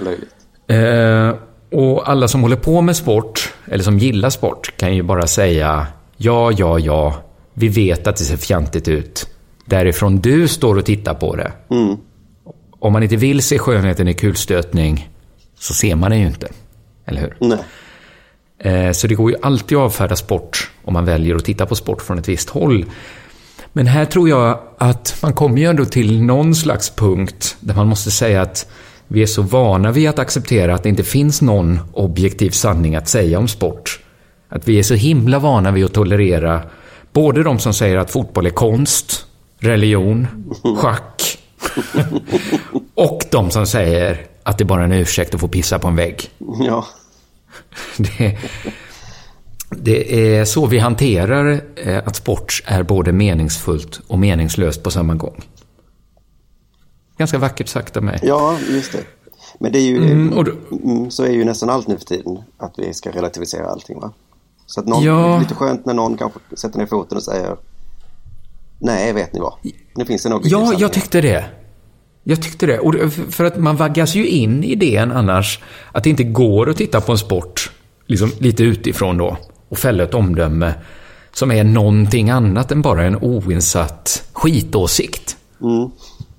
[0.03, 0.35] löjligt.
[0.67, 1.35] Eh,
[1.79, 5.87] och alla som håller på med sport, eller som gillar sport, kan ju bara säga
[6.17, 7.15] ja, ja, ja,
[7.53, 9.27] vi vet att det ser fjantigt ut.
[9.65, 11.51] Därifrån du står och tittar på det.
[12.79, 15.09] Om man inte vill se skönheten i kulstötning
[15.59, 16.47] så ser man det ju inte.
[17.05, 17.35] Eller hur?
[17.39, 17.59] Nej,
[18.59, 21.75] Eh, Så det går ju alltid att avfärda sport om man väljer att titta på
[21.75, 22.85] sport från ett visst håll.
[23.77, 27.87] Men här tror jag att man kommer ju ändå till någon slags punkt där man
[27.87, 28.67] måste säga att
[29.07, 33.07] vi är så vana vid att acceptera att det inte finns någon objektiv sanning att
[33.07, 33.99] säga om sport.
[34.49, 36.61] Att vi är så himla vana vid att tolerera
[37.13, 39.25] både de som säger att fotboll är konst,
[39.59, 40.27] religion,
[40.77, 41.37] schack
[42.95, 45.95] och de som säger att det bara är en ursäkt att få pissa på en
[45.95, 46.29] vägg.
[46.67, 46.85] ja,
[47.97, 48.37] Det,
[49.69, 55.15] det är så vi hanterar eh, att sport är både meningsfullt och meningslöst på samma
[55.15, 55.41] gång.
[57.17, 58.19] Ganska vackert sagt av mig.
[58.23, 59.03] ja, just det.
[59.59, 62.37] Men det är ju, Mm, då- mm, så är ju nästan allt nu för tiden.
[62.57, 64.11] Att vi ska relativisera allting va?
[64.65, 65.39] Så att någon, Ja.
[65.39, 67.55] lite skönt när någon kanske sätter ner foten och säger
[68.79, 69.53] Nej, vet ni vad?
[69.95, 71.45] Nu finns det något Ja, jag tyckte det.
[72.23, 72.79] Jag tyckte det.
[72.79, 75.59] Och det- för att man vaggas ju in i idén annars
[75.91, 77.71] att det inte går att titta på en sport
[78.05, 79.37] liksom lite utifrån då
[79.69, 80.73] och fälla ett omdöme
[81.33, 85.37] som är någonting annat än bara en oinsatt skitåsikt.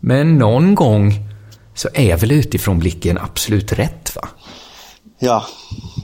[0.00, 1.14] Men någon gång
[1.74, 4.28] så är väl utifrån blicken absolut rätt va?
[5.18, 5.44] Ja,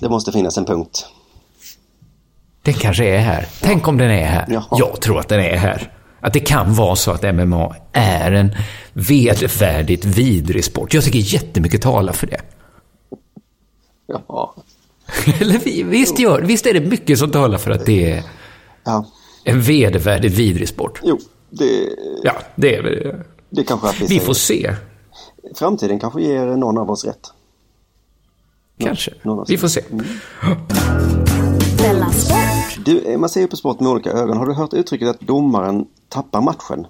[0.01, 1.07] det måste finnas en punkt.
[2.63, 3.49] Den kanske är här.
[3.61, 4.47] Tänk om den är här.
[4.49, 4.65] Jaha.
[4.71, 5.93] Jag tror att den är här.
[6.21, 8.57] Att det kan vara så att MMA är en
[8.93, 10.95] vedervärdigt vidrig sport.
[10.95, 12.41] Jag tycker jättemycket talar för det.
[14.07, 14.55] Ja,
[15.41, 18.23] Eller vi- visst, gör, visst är det mycket som talar för att det är
[18.85, 19.07] ja.
[19.45, 21.01] en vedervärdigt vidrig sport?
[21.03, 21.19] jo,
[21.51, 21.89] det,
[22.23, 23.15] Ja, det är väl...
[23.51, 24.75] det kanske att vi, Vi får se.
[25.55, 27.33] Framtiden kanske ger någon av oss rätt.
[28.79, 29.15] Kanske.
[29.23, 29.83] någon Vi får se.
[32.13, 32.85] Sport.
[32.85, 34.37] Du, man ser ju på sport med olika ögon.
[34.37, 36.87] Har du hört uttrycket att domaren tappar matchen?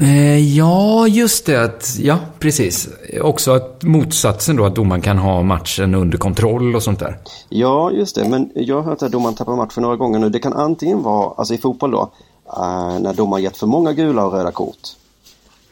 [0.00, 1.62] Eh, ja, just det.
[1.64, 2.88] Att, ja, precis.
[3.22, 7.18] Också att motsatsen då, att domaren kan ha matchen under kontroll och sånt där.
[7.48, 8.28] Ja, just det.
[8.28, 10.28] Men jag har hört att domaren tappar matchen några gånger nu.
[10.28, 12.10] Det kan antingen vara, alltså i fotboll då,
[12.56, 14.76] eh, när domaren gett för många gula och röda kort.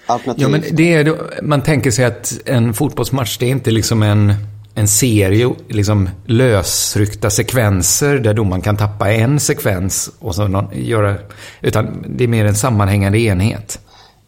[0.06, 3.70] Alternativt, Ja, men det är, då- man tänker sig att en fotbollsmatch, det är inte
[3.70, 4.34] liksom en
[4.74, 11.14] en serie liksom lösryckta sekvenser där domaren kan tappa en sekvens och så någon, göra...
[11.60, 13.78] Utan det är mer en sammanhängande enhet.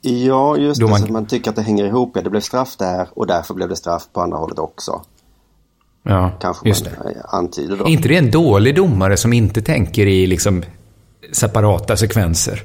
[0.06, 0.86] Ja, just det.
[0.86, 2.12] man- Så att man tycker att det hänger ihop.
[2.14, 5.02] Ja, det blev straff där och därför blev det straff på andra hållet också.
[6.02, 6.90] Ja, Kanske just det.
[6.90, 7.84] eh, antyder då.
[7.84, 10.62] Är inte det en dålig domare som inte tänker i liksom
[11.32, 12.62] separata sekvenser?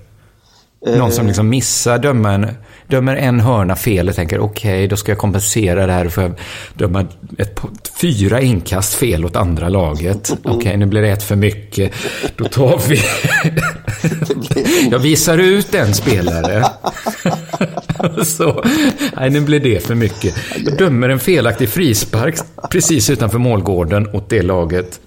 [0.85, 2.47] Någon som liksom missar dömer en,
[2.87, 6.39] dömer en hörna fel och tänker okej, då ska jag kompensera det här för att
[6.73, 7.05] döma
[7.37, 7.59] ett,
[8.01, 10.37] fyra inkast fel åt andra laget.
[10.43, 11.93] Okej, nu blir det ett för mycket.
[12.35, 13.01] Då tar vi...
[14.91, 16.65] jag visar ut en spelare.
[18.25, 18.63] Så,
[19.17, 20.35] nej, nu blir det för mycket.
[20.65, 22.35] Jag dömer en felaktig frispark
[22.71, 24.99] precis utanför målgården åt det laget.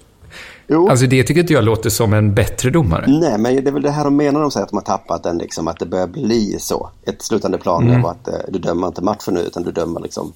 [0.67, 0.89] Jo.
[0.89, 3.05] Alltså det tycker inte jag låter som en bättre domare.
[3.07, 5.23] Nej, men det är väl det här de menar de säger att de har tappat
[5.23, 6.89] den, liksom, att det börjar bli så.
[7.03, 8.05] Ett slutande plan Mm.
[8.05, 10.33] är att eh, du dömer inte matchen nu utan du dömer liksom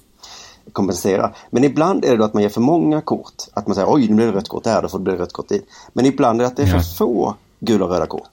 [0.72, 1.30] kompensera.
[1.50, 3.34] Men ibland är det då att man ger för många kort.
[3.54, 5.32] Att man säger oj nu blir det rött kort där, då får det bli rött
[5.32, 5.66] kort dit.
[5.92, 6.82] Men ibland är det att det är för Ja.
[6.98, 8.28] få gula och röda kort.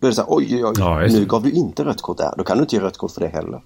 [0.00, 2.34] Då är det så här oj oj Ja, nu gav du inte rött kort där.
[2.38, 3.60] Då kan du inte ge rött kort för det heller.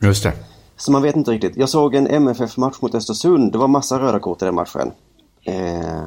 [0.00, 0.32] Just det.
[0.76, 1.56] Så man vet inte riktigt.
[1.56, 3.52] Jag såg en MFF-match mot Östersund.
[3.52, 4.90] Det var massa röda kort i den matchen.
[5.44, 6.02] Eh,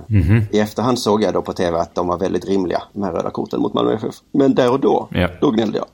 [0.52, 3.30] I efterhand såg jag då på tv att de var väldigt rimliga, de här röda
[3.30, 4.16] korten mot Malmö FF.
[4.32, 5.28] Men där och då, Ja.
[5.42, 5.88] då gnällde jag.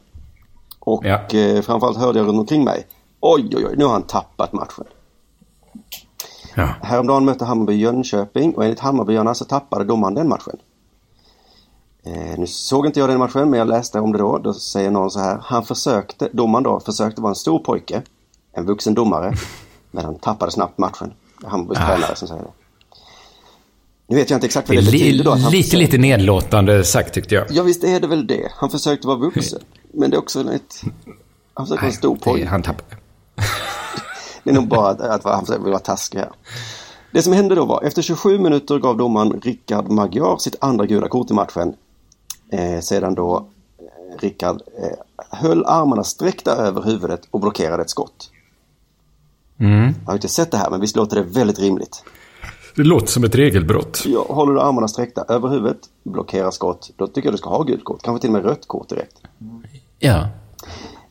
[0.79, 1.19] Och Ja.
[1.37, 2.87] eh, framförallt hörde jag runt omkring mig.
[3.19, 4.85] Oj, oj, oj, nu har han tappat matchen.
[6.55, 6.69] Ja.
[6.81, 10.57] Häromdagen mötte Hammarby Jönköping och enligt Hammarbyarna så tappade domaren den matchen.
[12.03, 14.37] Eh, nu såg inte jag den matchen men jag läste om det då.
[14.37, 15.37] Då säger någon så här.
[15.43, 18.01] Han försökte, domaren då, försökte vara en stor pojke.
[18.53, 19.33] En vuxen domare.
[19.91, 21.13] Men han tappade snabbt matchen.
[21.43, 21.85] Hammarbys Ah.
[21.87, 22.49] tränare som säger det.
[24.07, 25.31] Nu vet jag inte exakt Det vad det li, betyder då.
[25.31, 25.77] Att han lite, försökte.
[25.77, 27.45] lite nedlåtande sagt tyckte jag.
[27.49, 28.51] Ja visst är det väl det.
[28.55, 29.59] Han försökte vara vuxen.
[29.93, 30.81] Men det är också ett...
[31.53, 32.47] Han försökte vara en stor Det- pojke.
[32.47, 32.95] Han tappade.
[34.43, 36.29] Det är nog bara att, att han försöker vara taskig här.
[37.13, 41.07] Det som hände då var, efter 27 minuter gav domaren Rickard Magyar sitt andra gula
[41.07, 41.73] kort i matchen.
[42.51, 43.47] Eh, sedan då
[43.79, 48.29] eh, Rickard eh, höll armarna sträckta över huvudet och blockerade ett skott.
[49.59, 49.83] Mm.
[49.83, 52.03] Jag har inte sett det här, men visst låter det väldigt rimligt.
[52.75, 54.03] Det låter som ett regelbrott.
[54.05, 57.63] Ja, håller du armarna sträckta över huvudet, blockerar skott, då tycker jag du ska ha
[57.63, 58.01] gult kort.
[58.03, 59.17] Kanske till och med rött kort direkt.
[59.99, 60.27] Ja.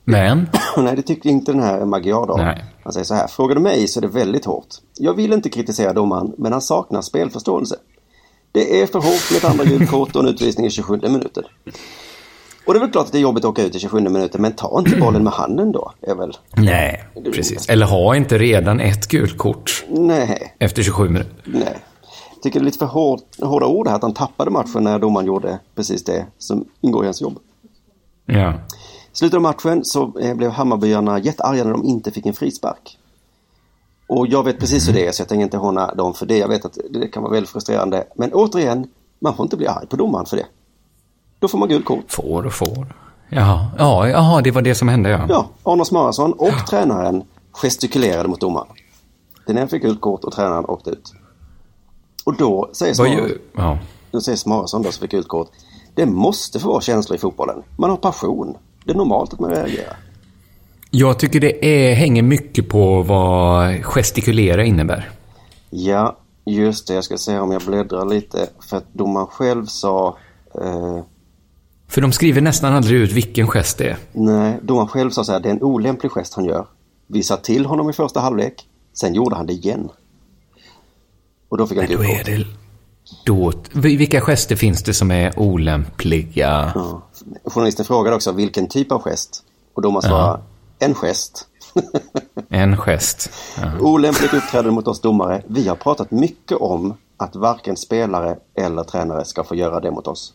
[0.05, 2.57] Men, Nej, det tyckte inte den här Magyar.
[2.85, 3.27] Han säger så här.
[3.27, 4.75] Frågar du mig så är det väldigt hårt.
[4.99, 7.77] Jag vill inte kritisera domaren, men han saknar spelförståelse.
[8.53, 11.47] Det är för hårt med ett andra gult kort och en utvisning i 27 minuter.
[12.65, 14.39] Och det är väl klart att det är jobbigt att åka ut i 27 minuter,
[14.39, 15.93] men ta inte bollen med handen då.
[16.03, 16.37] Är väl...
[16.57, 17.05] nej,
[17.35, 17.69] precis.
[17.69, 21.33] Eller ha inte redan ett gult kort Nej, efter 27 minuter.
[21.45, 21.79] nej.
[22.35, 24.99] Jag tycker det är lite för hård, hårda ord här att han tappade matchen när
[24.99, 27.39] domaren gjorde precis det som ingår i hans jobb.
[28.27, 28.53] Ja.
[29.13, 32.99] I slutet av matchen så eh, blev Hammarbyarna jättearga när de inte fick en frispark.
[34.07, 36.39] Och jag vet precis hur det är så jag tänker inte håna dem för det.
[36.39, 38.05] Jag vet att det kan vara väldigt frustrerande.
[38.15, 38.87] Men återigen,
[39.19, 40.47] man får inte bli arg på domaren för det.
[41.41, 42.05] Då får man gult kort.
[42.09, 42.95] Får och får.
[43.29, 45.27] Jaha, ja, jaha, det var det som hände ja.
[45.29, 47.23] Ja, Arne Smarason och tränaren
[47.53, 48.67] gestikulerade mot domaren.
[49.47, 51.13] Den ena fick gult kort och tränaren åkte ut.
[52.25, 53.79] Och då säger Smarason, ja.
[54.11, 55.49] då säger Smarason då som fick gult kort.
[55.95, 57.63] Det måste få vara känslor i fotbollen.
[57.77, 58.57] Man har passion.
[58.85, 59.97] Det är normalt att man reagerar.
[60.91, 65.11] Jag tycker det är, hänger mycket på vad gestikulera innebär.
[65.71, 66.95] Ja, just det.
[66.95, 68.49] Jag ska se om jag bläddrar lite.
[68.71, 70.17] För att domaren själv sa...
[70.55, 71.01] Eh,
[71.91, 73.97] För de skriver nästan aldrig ut vilken gest det är.
[74.13, 75.41] nej, domaren själv sa så här.
[75.41, 76.67] Det är en olämplig gest han gör.
[77.07, 78.67] Vi sa till honom i första halvlek.
[78.93, 79.89] Sen gjorde han det igen.
[81.49, 82.27] Och då fick han gult är kort.
[82.27, 82.47] det...
[83.25, 86.73] Då, vilka gester finns det som är olämpliga?
[86.75, 87.03] Ja.
[87.45, 89.45] Journalisten frågade också vilken typ av gest.
[89.75, 90.43] Och domaren svarade
[90.79, 91.47] en gest.
[92.49, 93.31] En gest.
[93.61, 93.79] Ja.
[93.81, 95.43] Olämpligt uppträdande mot oss domare.
[95.47, 100.07] Vi har pratat mycket om att varken spelare eller tränare ska få göra det mot
[100.07, 100.35] oss.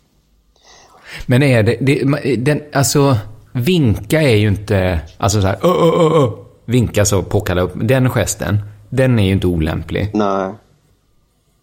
[1.25, 3.17] Men är det, det den, alltså,
[3.51, 6.29] vinka är ju inte, alltså så här, ö, ö, ö, ö.
[6.65, 7.71] vinka så påkalla upp.
[7.75, 10.11] Den gesten, den är ju inte olämplig.
[10.13, 10.51] Nej,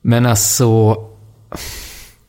[0.03, 0.97] Men alltså,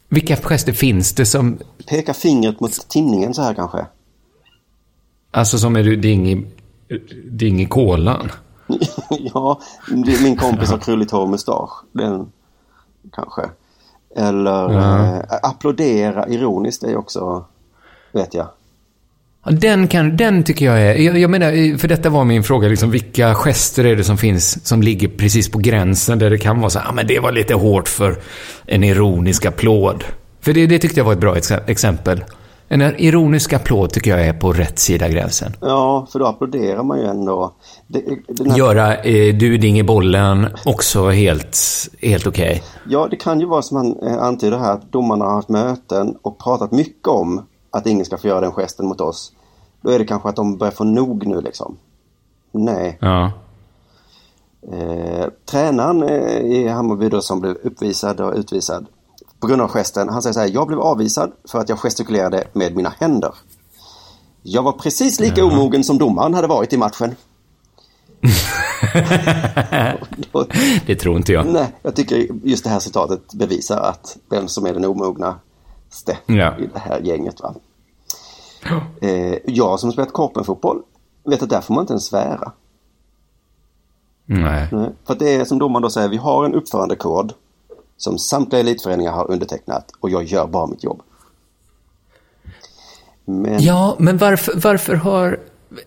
[0.10, 1.58] vilka gester finns det som,
[1.90, 3.86] peka fingret mot tinningen så här kanske.
[5.32, 6.46] alltså som är du ding i,
[7.30, 8.32] ding i kolan?
[9.10, 9.60] ja,
[10.22, 11.72] min kompis har krulligt hår och mustasch.
[11.92, 12.32] Den
[13.12, 13.42] kanske.
[14.16, 17.46] Eller eh, applådera ironiskt är också,
[18.12, 18.48] vet jag.
[19.46, 20.96] Ja, Den, kan, den tycker jag är...
[20.96, 24.68] Jag, jag menar, för detta var min fråga, liksom, vilka gester är det som finns
[24.68, 27.32] som ligger precis på gränsen där det kan vara så här, ah, men det var
[27.32, 28.16] lite hårt för
[28.66, 30.04] en ironisk applåd.
[30.42, 32.24] För det, det tyckte jag var ett bra ex- exempel.
[32.68, 35.54] En ironisk applåd tycker jag är på rätt sida gränsen.
[35.62, 37.54] Ja, för då applåderar man ju ändå.
[37.88, 38.04] Det,
[38.50, 41.58] här, Göra eh, du ding i bollen också helt,
[42.02, 42.64] helt okej.
[42.90, 46.18] ja, det kan ju vara som han eh, antyder här att domarna har haft möten
[46.22, 49.32] och pratat mycket om att ingen ska få göra den gesten mot oss.
[49.82, 51.78] Då är det kanske att de börjar få nog nu liksom.
[52.52, 52.98] Nej.
[53.02, 53.32] Ja.
[54.72, 58.86] Eh, tränaren eh, i Hammarby då som blev uppvisad och utvisad
[59.44, 60.10] på grund av gesten.
[60.10, 63.34] Han säger så här, jag blev avvisad för att jag gestikulerade med mina händer.
[64.42, 67.16] Jag var precis lika omogen som domaren hade varit i matchen.
[70.32, 70.46] Då-
[70.86, 71.46] Det tror inte jag.
[71.48, 76.58] Nej, jag tycker just det här citatet bevisar att vem som är den omognaste Ja.
[76.58, 77.42] i det här gänget.
[77.42, 77.56] Va?
[79.02, 80.82] Eh, jag som spelat korpenfotboll
[81.24, 82.52] vet att där får man inte ens svära.
[84.26, 84.68] Nej.
[84.72, 87.34] Nej, För att det är som domaren då säger, vi har en uppförandekod
[87.98, 91.02] som samtliga elitföreningar har undertecknat och jag gör bara mitt jobb.
[93.26, 95.40] Men Ja, men varför, varför har...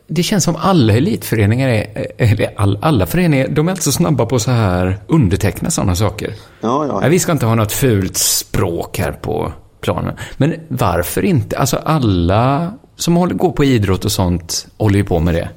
[0.07, 4.39] Det känns som alla elitföreningar är, eller all, alla föreningar, de är alltså snabba på
[4.39, 6.35] så här underteckna sådana saker.
[6.61, 7.01] ja, ja.
[7.01, 10.17] Nej, vi ska inte ha något fult språk här på planen.
[10.37, 11.59] Men varför inte?
[11.59, 15.49] Alltså alla som håller, går på idrott och sånt håller ju på med det.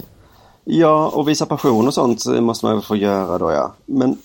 [0.64, 3.74] ja, och visa passion och sånt måste man väl få göra då ja.
[3.86, 4.18] Men,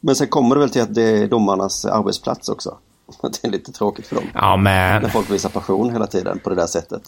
[0.00, 2.78] men sen kommer det väl till att det är domarnas arbetsplats också.
[3.22, 4.24] Det är lite tråkigt för dem.
[4.34, 5.02] Ja, men...
[5.02, 7.02] När folk visar passion hela tiden på det där sättet.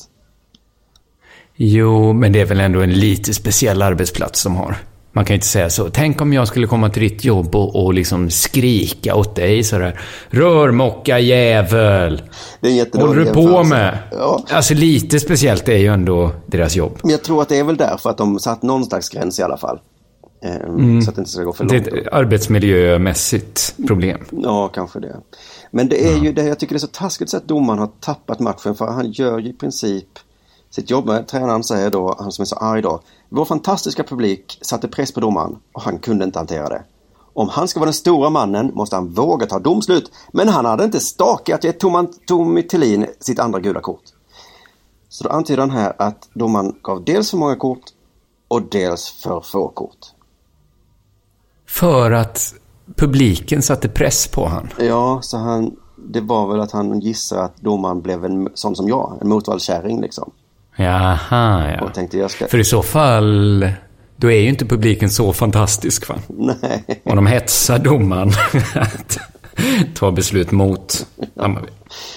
[1.57, 4.77] Jo, men det är väl ändå en lite speciell arbetsplats de har.
[5.15, 5.91] Man kan ju inte säga så.
[5.91, 10.01] Tänk om jag skulle komma till ditt jobb och, och liksom skrika åt dig sådär.
[10.31, 12.23] Rörmocka jävel!
[12.61, 13.99] Det är en Håller du på med?
[14.13, 16.99] Ja, Alltså lite speciellt är ju ändå deras jobb.
[17.03, 19.43] men jag tror att det är väl därför att de satt någon slags gräns i
[19.43, 19.79] alla fall.
[20.43, 21.83] Ehm, Så att det inte ska gå för Mm.
[21.83, 22.03] Det långt.
[22.03, 24.25] är ett arbetsmiljömässigt problem.
[24.31, 25.17] Ja, kanske det.
[25.71, 27.91] Men det är ju det, jag tycker det är så taskigt så att domaren har
[28.01, 30.19] tappat matchen för han gör ju i princip
[30.71, 31.07] sitt jobb.
[31.07, 31.29] med.
[31.29, 35.21] Tränaren säger då, han som är så arg då, vår fantastiska publik satte press på
[35.21, 36.83] domaren och han kunde inte hantera det.
[37.35, 40.11] Om han ska vara den stora mannen måste han våga ta domslut.
[40.33, 44.03] Men han hade inte stakat Toman- Tommy Tillin sitt andra gula kort.
[45.09, 47.83] Så då antyder han här att domaren gav dels för många kort
[48.49, 49.99] och dels för få kort.
[51.73, 52.55] För att
[52.97, 54.69] publiken satte press på han.
[54.79, 58.89] Ja, så han, det var väl att han gissar att domaren blev en sån som
[58.89, 60.33] jag, en motvallskärring liksom.
[60.77, 61.85] Jaha, ja.
[61.85, 62.47] Och tänkte jag ska...
[62.47, 63.69] För i så fall,
[64.17, 66.15] då är ju inte publiken så fantastisk va?
[66.29, 67.03] Nej.
[67.05, 68.31] Och de hetsar domaren
[69.95, 71.69] ta beslut mot Hammarby.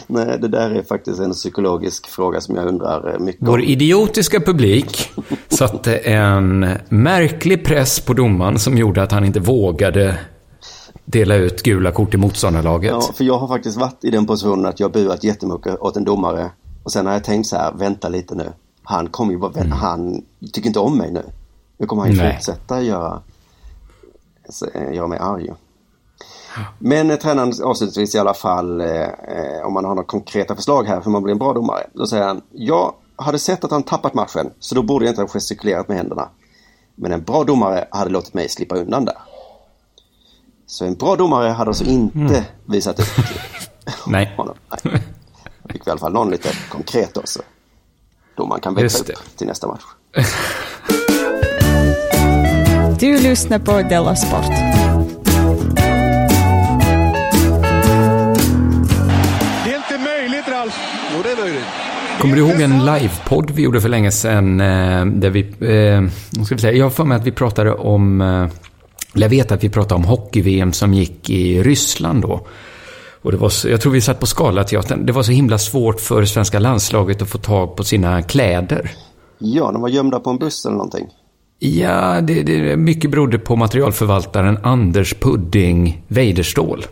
[0.08, 3.64] Nej, det där är faktiskt en psykologisk fråga som jag undrar eh, mycket Vår om.
[3.64, 5.10] idiotiska publik
[5.50, 10.18] satte en märklig press på domaren som gjorde att han inte vågade
[11.06, 12.92] dela ut gula kort i motståndarlaget.
[12.92, 16.04] Ja, för jag har faktiskt varit i den positionen att jag buat jättemycket åt en
[16.04, 16.52] domare.
[16.84, 18.50] Och sen har jag tänkt så här, vänta lite nu.
[18.84, 20.22] Han kommer ju bara, vä- han
[20.54, 21.24] tycker inte om mig nu.
[21.78, 22.28] Nu kommer han ju Mm.
[22.28, 22.36] Nej.
[22.38, 23.20] fortsätta göra,
[24.94, 25.50] göra mig arg.
[26.80, 30.84] Men eh, tränaren avslutningsvis i alla fall, eh, eh, om man har några konkreta förslag
[30.84, 31.88] här för man blir en bra domare.
[31.94, 35.22] Då säger han, jag hade sett att han tappat matchen, så då borde jag inte
[35.22, 36.30] ha gestikulerat med händerna.
[36.96, 39.16] Men en bra domare hade låtit mig slippa undan där.
[40.68, 42.44] Så en bra domare hade alltså inte Mm.
[42.66, 43.08] visat upp
[44.08, 44.34] Nej.
[44.38, 44.56] honom.
[44.84, 45.02] Nej.
[45.70, 47.22] Fick vi i alla fall någon lite konkret då.
[47.24, 47.42] Så
[48.36, 49.84] då man kan Just upp till nästa match.
[53.00, 54.52] Du lyssnar på Della Sport.
[62.26, 64.62] Kommer du ihåg en livepodd vi gjorde för länge sedan?
[64.62, 68.22] eh, Där vi, eh, ska vi säga, jag har för mig att vi pratade om,
[68.22, 68.28] eh,
[69.16, 72.48] eller jag vet att vi pratade om hockey-VM som gick i Ryssland då.
[73.22, 75.06] Och det var så, jag tror vi satt på Scalateatern.
[75.06, 78.92] Det var så himla svårt för svenska landslaget att få tag på sina kläder.
[79.40, 81.08] Ja, de var gömda på en buss eller någonting.
[81.60, 86.86] Ja, det, det mycket berodde på materialförvaltaren Anders Pudding Weiderstål.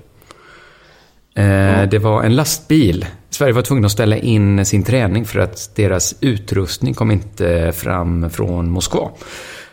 [1.35, 3.05] Eh, Det var en lastbil.
[3.29, 8.29] Sverige var tvungna att ställa in sin träning för att deras utrustning kom inte fram
[8.29, 9.09] från Moskva.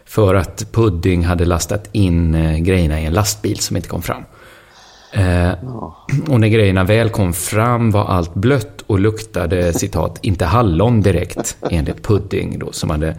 [0.04, 4.22] För att Pudding hade lastat in eh, grejerna i en lastbil som inte kom fram.
[5.12, 5.50] Eh,
[6.28, 11.56] och när grejerna väl kom fram var allt blött och luktade, citat, inte hallon direkt,
[11.70, 13.16] enligt Pudding då, som hade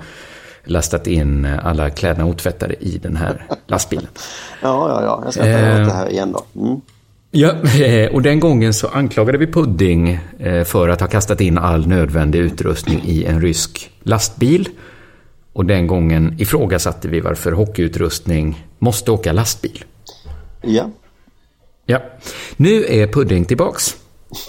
[0.64, 4.08] lastat in alla kläderna otvättade i den här lastbilen.
[4.62, 5.22] Ja, ja, ja.
[5.24, 5.86] Jag ska inte Eh.
[5.88, 6.62] det här igen då.
[6.62, 6.82] Mm.
[7.34, 7.52] Ja,
[7.82, 11.88] eh, och den gången så anklagade vi Pudding eh, för att ha kastat in all
[11.88, 14.70] nödvändig utrustning i en rysk lastbil.
[15.54, 19.84] Och den gången ifrågasatte vi varför hockeyutrustning måste åka lastbil.
[20.62, 20.90] Ja.
[21.86, 22.02] Ja,
[22.58, 23.96] nu är Pudding tillbaks.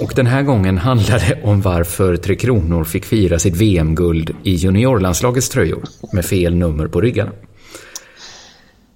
[0.00, 4.54] Och den här gången handlar det om varför Tre Kronor fick fira sitt VM-guld i
[4.54, 7.32] juniorlandslagets tröjor med fel nummer på ryggarna.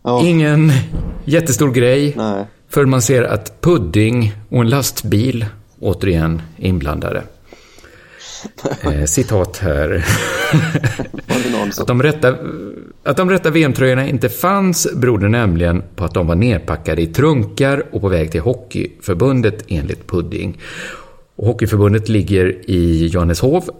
[0.02, 0.22] Ja.
[0.24, 0.72] Ingen
[1.24, 2.14] jättestor grej.
[2.16, 2.44] Nej.
[2.68, 5.46] För man ser att pudding och en lastbil
[5.80, 7.22] återigen är inblandade.
[8.82, 10.04] Eh, citat här.
[11.80, 12.36] Att de rätta,
[13.02, 17.84] att de rätta VM-tröjorna inte fanns berodde nämligen på att de var nerpackade i trunkar
[17.92, 20.58] och på väg till Hockeyförbundet enligt Pudding.
[21.36, 23.70] Och Hockeyförbundet ligger i Johanneshov,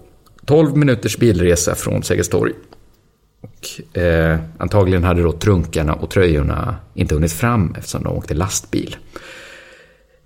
[0.45, 2.53] 12 minuters bilresa från Sergels torg.
[3.47, 8.97] Och, eh, antagligen hade då trunkarna och tröjorna inte hunnit fram eftersom de åkte lastbil.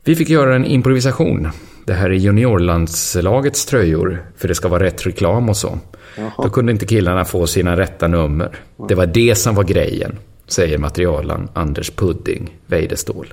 [0.04, 1.48] Vi fick göra en improvisation.
[1.86, 5.78] Det här är juniorlandslagets tröjor, för det ska vara rätt reklam och så.
[6.36, 8.56] Då kunde inte killarna få sina rätta nummer.
[8.88, 13.32] Det var det som var grejen, säger materialen Anders Pudding, Weidestål.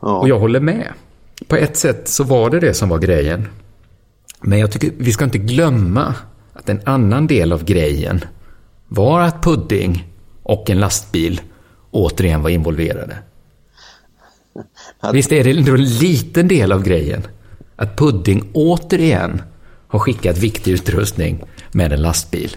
[0.00, 0.88] Och jag håller med.
[1.48, 3.48] På ett sätt så var det det som var grejen.
[4.40, 6.14] Men jag tycker vi ska inte glömma
[6.52, 8.24] att en annan del av grejen
[8.94, 10.08] var att Pudding
[10.42, 11.40] och en lastbil
[11.90, 13.18] återigen var involverade.
[15.12, 17.26] Visst är det ändå en liten del av grejen?
[17.76, 19.42] Att Pudding återigen
[19.88, 22.56] har skickat viktig utrustning med en lastbil.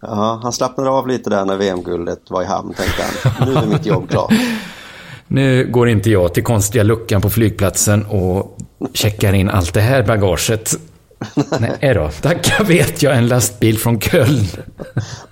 [0.00, 3.48] Ja, han slappnade av lite där när VM-guldet var i hamn, tänkte han.
[3.48, 4.32] Nu är mitt jobb klart.
[5.28, 8.58] Nu går inte jag till konstiga luckan på flygplatsen och
[8.94, 10.74] checkar in allt det här bagaget.
[11.60, 14.44] Nej då, tackar vet jag en lastbil från Köln.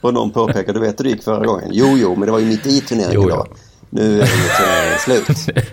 [0.01, 1.68] Och någon påpekade, du vet hur det gick förra gången?
[1.72, 3.30] Jo, jo, men det var ju mitt i turneringen Jo, då.
[3.30, 3.47] ja.
[3.91, 5.57] Nu är turneringen slut.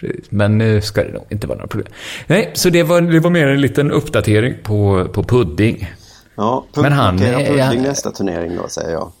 [0.00, 1.92] Precis, Men nu ska det nog inte vara några problem.
[2.26, 5.92] Nej, så det var, det var mer en liten uppdatering på, på Pudding.
[6.34, 9.12] Ja, Men han punktmarkera är- Pudding nästa turnering då, säger jag.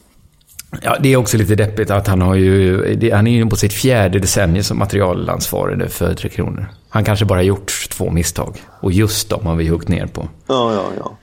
[0.82, 3.72] Ja, det är också lite deppigt att han har ju, han är ju på sitt
[3.72, 6.68] fjärde decennium som materialansvarig för Tre Kronor.
[6.88, 8.62] Han kanske bara gjort två misstag.
[8.80, 10.28] Och just dem har vi huggit ner på.
[10.46, 11.16] Ja, ja, ja.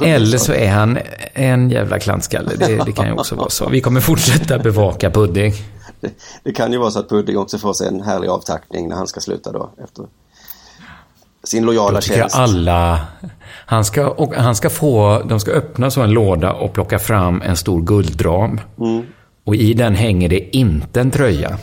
[0.00, 0.98] Eller så är han
[1.32, 2.50] en jävla klantskalle.
[2.58, 3.68] Det, det kan ju också vara så.
[3.68, 5.52] Vi kommer fortsätta bevaka Pudding.
[6.00, 6.10] Det,
[6.42, 9.06] det kan ju vara så att Pudding också får sig en härlig avtackning när han
[9.06, 9.70] ska sluta då.
[9.84, 10.06] Efter
[11.44, 12.36] sin lojala Då tycker jag tjänst.
[12.56, 13.00] alla...
[13.66, 15.22] Han ska, och han ska få...
[15.28, 18.60] De ska öppna så en låda och plocka fram en stor guldram.
[18.80, 19.02] Mm.
[19.44, 21.58] Och i den hänger det inte en tröja.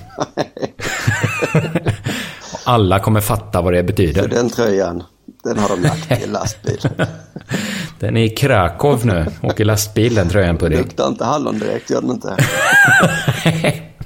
[2.53, 4.27] Och alla kommer fatta vad det För betyder.
[4.27, 5.03] den tröjan,
[5.43, 6.79] den har de lagt i en lastbil.
[7.99, 9.25] Den är i Krakow nu.
[9.43, 10.77] Åker lastbil den tröjan på dig.
[10.77, 12.35] Luktar inte hallon direkt, gör den inte?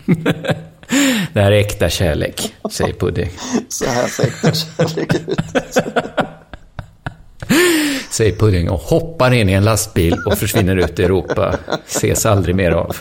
[1.34, 3.30] Det här är äkta kärlek, säger Pudding.
[3.70, 5.40] Så här ser äkta kärlek ut.
[8.10, 11.56] Säger Pudding och hoppar in i en lastbil och försvinner ut i Europa.
[11.88, 12.98] Ses aldrig mer av.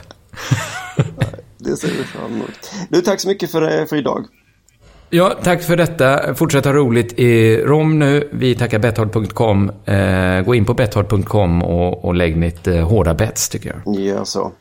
[1.58, 2.70] Det ser vi fram emot.
[2.88, 4.24] Du, tack så mycket för, för idag.
[5.10, 6.34] Ja, tack för detta.
[6.34, 8.28] Fortsätt ha roligt i Rom nu.
[8.32, 9.72] Vi tackar Betthard.com.
[9.84, 14.00] Eh, gå in på Betthard.com och, och lägg lite eh, hårda bets, tycker jag.
[14.00, 14.52] Gör så.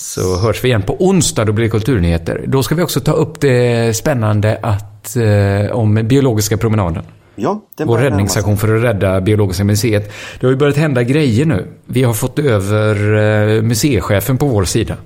[0.00, 2.44] Så hörs vi igen på onsdag, då blir det kulturnyheter.
[2.46, 7.04] Då ska vi också ta upp det spännande att, eh, om biologiska promenaden.
[7.36, 10.12] Ja, den Vår räddningsaktion för att rädda Biologiska museet.
[10.40, 11.66] Det har ju börjat hända grejer nu.
[11.86, 12.94] Vi har fått över
[13.56, 14.96] eh, museichefen på vår sida.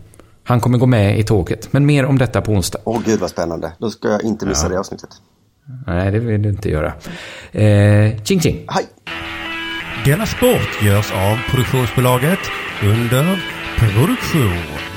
[0.44, 1.72] Han kommer gå med i tåget.
[1.72, 2.78] Men mer om detta på onsdag.
[2.84, 3.72] Åh gud vad spännande.
[3.78, 5.10] Då ska jag inte missa det avsnittet.
[5.86, 6.92] Nej, det vill du inte göra.
[7.52, 8.64] Eh, tjing tjing!
[8.68, 8.84] Hej!
[10.04, 12.38] Denna sport görs av produktionsbolaget
[12.82, 13.38] under
[13.76, 14.93] produktion.